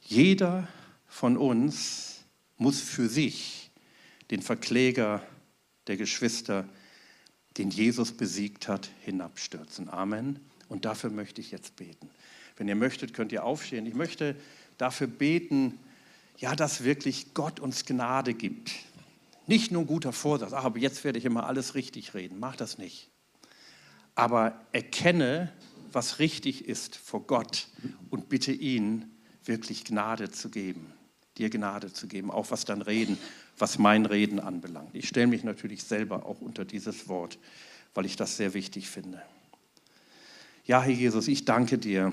Jeder 0.00 0.68
von 1.06 1.36
uns 1.36 2.20
muss 2.56 2.80
für 2.80 3.08
sich 3.08 3.70
den 4.30 4.40
Verkläger 4.40 5.26
der 5.86 5.96
Geschwister, 5.96 6.68
den 7.58 7.70
Jesus 7.70 8.12
besiegt 8.12 8.68
hat, 8.68 8.90
hinabstürzen. 9.00 9.88
Amen. 9.88 10.40
Und 10.68 10.84
dafür 10.84 11.10
möchte 11.10 11.40
ich 11.40 11.50
jetzt 11.50 11.76
beten. 11.76 12.10
Wenn 12.56 12.68
ihr 12.68 12.76
möchtet, 12.76 13.14
könnt 13.14 13.32
ihr 13.32 13.44
aufstehen. 13.44 13.86
Ich 13.86 13.94
möchte 13.94 14.36
dafür 14.78 15.06
beten, 15.06 15.78
ja, 16.38 16.56
dass 16.56 16.84
wirklich 16.84 17.34
Gott 17.34 17.60
uns 17.60 17.84
Gnade 17.84 18.34
gibt. 18.34 18.72
Nicht 19.46 19.70
nur 19.70 19.82
ein 19.82 19.86
guter 19.86 20.12
Vorsatz, 20.12 20.52
ach, 20.52 20.64
aber 20.64 20.78
jetzt 20.78 21.04
werde 21.04 21.18
ich 21.18 21.24
immer 21.24 21.46
alles 21.46 21.74
richtig 21.74 22.14
reden. 22.14 22.38
Mach 22.38 22.56
das 22.56 22.78
nicht. 22.78 23.10
Aber 24.14 24.60
erkenne, 24.72 25.52
was 25.90 26.18
richtig 26.18 26.66
ist 26.66 26.96
vor 26.96 27.26
Gott 27.26 27.68
und 28.10 28.28
bitte 28.28 28.52
ihn, 28.52 29.10
wirklich 29.44 29.84
Gnade 29.84 30.30
zu 30.30 30.48
geben, 30.50 30.92
dir 31.36 31.50
Gnade 31.50 31.92
zu 31.92 32.06
geben, 32.06 32.30
auch 32.30 32.50
was 32.50 32.64
dann 32.64 32.82
Reden, 32.82 33.18
was 33.62 33.78
mein 33.78 34.06
Reden 34.06 34.40
anbelangt. 34.40 34.92
Ich 34.92 35.06
stelle 35.06 35.28
mich 35.28 35.44
natürlich 35.44 35.84
selber 35.84 36.26
auch 36.26 36.40
unter 36.40 36.64
dieses 36.64 37.06
Wort, 37.06 37.38
weil 37.94 38.06
ich 38.06 38.16
das 38.16 38.36
sehr 38.36 38.54
wichtig 38.54 38.90
finde. 38.90 39.22
Ja, 40.64 40.82
Herr 40.82 40.92
Jesus, 40.92 41.28
ich 41.28 41.44
danke 41.44 41.78
dir, 41.78 42.12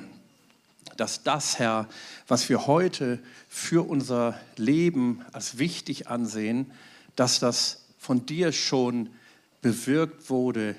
dass 0.96 1.24
das, 1.24 1.58
Herr, 1.58 1.90
was 2.28 2.48
wir 2.50 2.68
heute 2.68 3.18
für 3.48 3.90
unser 3.90 4.40
Leben 4.58 5.26
als 5.32 5.58
wichtig 5.58 6.08
ansehen, 6.08 6.72
dass 7.16 7.40
das 7.40 7.84
von 7.98 8.28
dir 8.28 8.52
schon 8.52 9.10
bewirkt 9.64 10.30
wurde 10.30 10.76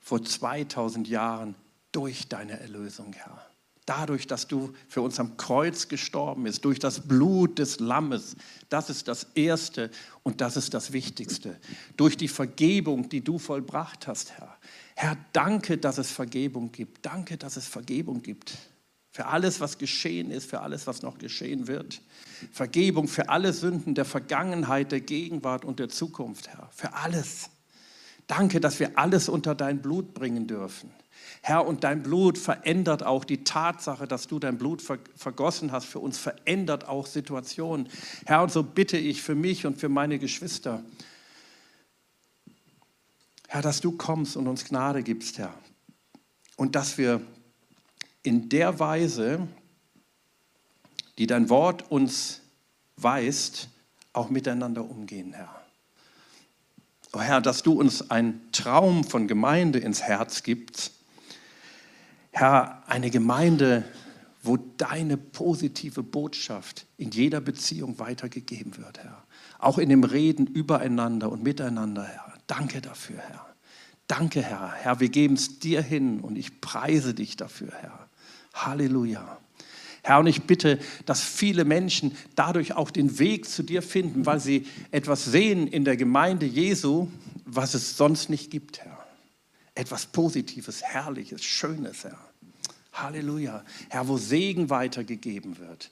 vor 0.00 0.24
2000 0.24 1.06
Jahren 1.06 1.54
durch 1.92 2.28
deine 2.28 2.58
Erlösung, 2.58 3.12
Herr. 3.12 3.44
Dadurch, 3.86 4.26
dass 4.26 4.48
du 4.48 4.72
für 4.88 5.02
uns 5.02 5.20
am 5.20 5.36
Kreuz 5.36 5.88
gestorben 5.88 6.44
bist, 6.44 6.64
durch 6.64 6.78
das 6.78 7.06
Blut 7.06 7.58
des 7.58 7.80
Lammes, 7.80 8.34
das 8.70 8.88
ist 8.88 9.08
das 9.08 9.26
Erste 9.34 9.90
und 10.22 10.40
das 10.40 10.56
ist 10.56 10.72
das 10.72 10.92
Wichtigste. 10.92 11.60
Durch 11.98 12.16
die 12.16 12.28
Vergebung, 12.28 13.10
die 13.10 13.22
du 13.22 13.38
vollbracht 13.38 14.06
hast, 14.06 14.32
Herr. 14.32 14.56
Herr, 14.96 15.18
danke, 15.34 15.76
dass 15.76 15.98
es 15.98 16.10
Vergebung 16.10 16.72
gibt. 16.72 17.04
Danke, 17.04 17.36
dass 17.36 17.56
es 17.56 17.66
Vergebung 17.66 18.22
gibt. 18.22 18.56
Für 19.10 19.26
alles, 19.26 19.60
was 19.60 19.76
geschehen 19.76 20.30
ist, 20.30 20.48
für 20.48 20.60
alles, 20.60 20.86
was 20.86 21.02
noch 21.02 21.18
geschehen 21.18 21.68
wird. 21.68 22.00
Vergebung 22.52 23.06
für 23.06 23.28
alle 23.28 23.52
Sünden 23.52 23.94
der 23.94 24.06
Vergangenheit, 24.06 24.92
der 24.92 25.00
Gegenwart 25.00 25.64
und 25.64 25.78
der 25.78 25.88
Zukunft, 25.90 26.48
Herr. 26.48 26.70
Für 26.72 26.94
alles. 26.94 27.50
Danke, 28.26 28.60
dass 28.60 28.80
wir 28.80 28.98
alles 28.98 29.28
unter 29.28 29.54
dein 29.54 29.82
Blut 29.82 30.14
bringen 30.14 30.46
dürfen. 30.46 30.90
Herr, 31.42 31.66
und 31.66 31.84
dein 31.84 32.02
Blut 32.02 32.38
verändert 32.38 33.02
auch 33.02 33.24
die 33.24 33.44
Tatsache, 33.44 34.06
dass 34.06 34.26
du 34.26 34.38
dein 34.38 34.58
Blut 34.58 34.82
vergossen 34.82 35.72
hast 35.72 35.86
für 35.86 35.98
uns, 35.98 36.18
verändert 36.18 36.88
auch 36.88 37.06
Situationen. 37.06 37.88
Herr, 38.24 38.42
und 38.42 38.52
so 38.52 38.62
bitte 38.62 38.96
ich 38.96 39.22
für 39.22 39.34
mich 39.34 39.66
und 39.66 39.78
für 39.78 39.88
meine 39.88 40.18
Geschwister, 40.18 40.82
Herr, 43.48 43.62
dass 43.62 43.80
du 43.80 43.92
kommst 43.92 44.36
und 44.36 44.48
uns 44.48 44.64
Gnade 44.64 45.02
gibst, 45.02 45.38
Herr. 45.38 45.54
Und 46.56 46.74
dass 46.74 46.98
wir 46.98 47.20
in 48.22 48.48
der 48.48 48.80
Weise, 48.80 49.46
die 51.18 51.26
dein 51.26 51.50
Wort 51.50 51.90
uns 51.90 52.40
weist, 52.96 53.68
auch 54.12 54.30
miteinander 54.30 54.88
umgehen, 54.88 55.32
Herr. 55.34 55.54
Oh 57.12 57.20
Herr, 57.20 57.40
dass 57.40 57.62
du 57.62 57.74
uns 57.74 58.10
einen 58.10 58.50
Traum 58.50 59.04
von 59.04 59.28
Gemeinde 59.28 59.78
ins 59.78 60.02
Herz 60.02 60.42
gibst. 60.42 60.92
Herr, 62.36 62.82
eine 62.88 63.10
Gemeinde, 63.10 63.84
wo 64.42 64.56
deine 64.56 65.16
positive 65.16 66.02
Botschaft 66.02 66.84
in 66.98 67.12
jeder 67.12 67.40
Beziehung 67.40 68.00
weitergegeben 68.00 68.76
wird, 68.76 68.98
Herr. 68.98 69.22
Auch 69.60 69.78
in 69.78 69.88
dem 69.88 70.02
Reden 70.02 70.48
übereinander 70.48 71.30
und 71.30 71.44
miteinander, 71.44 72.02
Herr. 72.02 72.34
Danke 72.48 72.80
dafür, 72.80 73.18
Herr. 73.18 73.46
Danke, 74.08 74.42
Herr. 74.42 74.72
Herr, 74.72 74.98
wir 74.98 75.10
geben 75.10 75.34
es 75.34 75.60
dir 75.60 75.80
hin 75.80 76.18
und 76.18 76.36
ich 76.36 76.60
preise 76.60 77.14
dich 77.14 77.36
dafür, 77.36 77.70
Herr. 77.80 78.08
Halleluja. 78.52 79.38
Herr, 80.02 80.18
und 80.18 80.26
ich 80.26 80.42
bitte, 80.42 80.80
dass 81.06 81.22
viele 81.22 81.64
Menschen 81.64 82.16
dadurch 82.34 82.72
auch 82.74 82.90
den 82.90 83.20
Weg 83.20 83.48
zu 83.48 83.62
dir 83.62 83.80
finden, 83.80 84.26
weil 84.26 84.40
sie 84.40 84.66
etwas 84.90 85.24
sehen 85.24 85.68
in 85.68 85.84
der 85.84 85.96
Gemeinde 85.96 86.46
Jesu, 86.46 87.06
was 87.44 87.74
es 87.74 87.96
sonst 87.96 88.28
nicht 88.28 88.50
gibt, 88.50 88.80
Herr. 88.80 88.93
Etwas 89.74 90.06
Positives, 90.06 90.82
Herrliches, 90.82 91.44
Schönes, 91.44 92.04
Herr. 92.04 92.18
Halleluja. 92.92 93.64
Herr, 93.88 94.08
wo 94.08 94.18
Segen 94.18 94.70
weitergegeben 94.70 95.58
wird, 95.58 95.90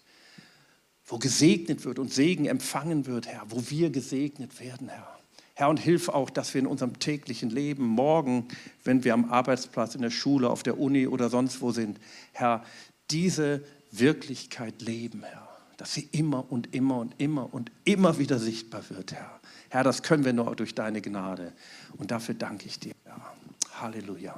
wo 1.07 1.19
gesegnet 1.19 1.85
wird 1.85 1.99
und 1.99 2.13
Segen 2.13 2.47
empfangen 2.47 3.07
wird, 3.07 3.27
Herr, 3.27 3.43
wo 3.49 3.63
wir 3.71 3.91
gesegnet 3.91 4.61
werden, 4.61 4.89
Herr. 4.89 5.19
Herr, 5.55 5.69
und 5.69 5.79
hilf 5.79 6.09
auch, 6.09 6.31
dass 6.31 6.55
wir 6.55 6.61
in 6.61 6.67
unserem 6.67 6.99
täglichen 6.99 7.51
Leben, 7.51 7.85
morgen, 7.85 8.49
wenn 8.85 9.05
wir 9.05 9.15
am 9.15 9.31
Arbeitsplatz, 9.31 9.95
in 9.95 10.03
der 10.03 10.11
Schule, 10.11 10.49
auf 10.49 10.63
der 10.63 10.79
Uni 10.79 11.07
oder 11.07 11.29
sonst 11.29 11.61
wo 11.61 11.73
sind, 11.73 11.99
Herr, 12.33 12.65
diese 13.11 13.63
Wirklichkeit 13.91 14.81
leben, 14.81 15.25
Herr. 15.25 15.49
Dass 15.77 15.95
sie 15.95 16.09
immer 16.13 16.51
und 16.51 16.75
immer 16.75 16.99
und 16.99 17.15
immer 17.19 17.53
und 17.53 17.71
immer 17.85 18.19
wieder 18.19 18.39
sichtbar 18.39 18.83
wird, 18.89 19.13
Herr. 19.13 19.41
Herr, 19.69 19.85
das 19.85 20.03
können 20.03 20.25
wir 20.25 20.33
nur 20.33 20.55
durch 20.55 20.75
deine 20.75 21.03
Gnade. 21.03 21.53
Und 21.97 22.11
dafür 22.11 22.35
danke 22.35 22.67
ich 22.67 22.79
dir, 22.79 22.93
Herr. 23.05 23.35
Halleluja. 23.81 24.35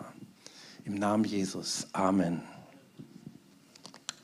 Im 0.85 0.95
Namen 0.95 1.24
Jesus. 1.24 1.89
Amen. 1.93 2.43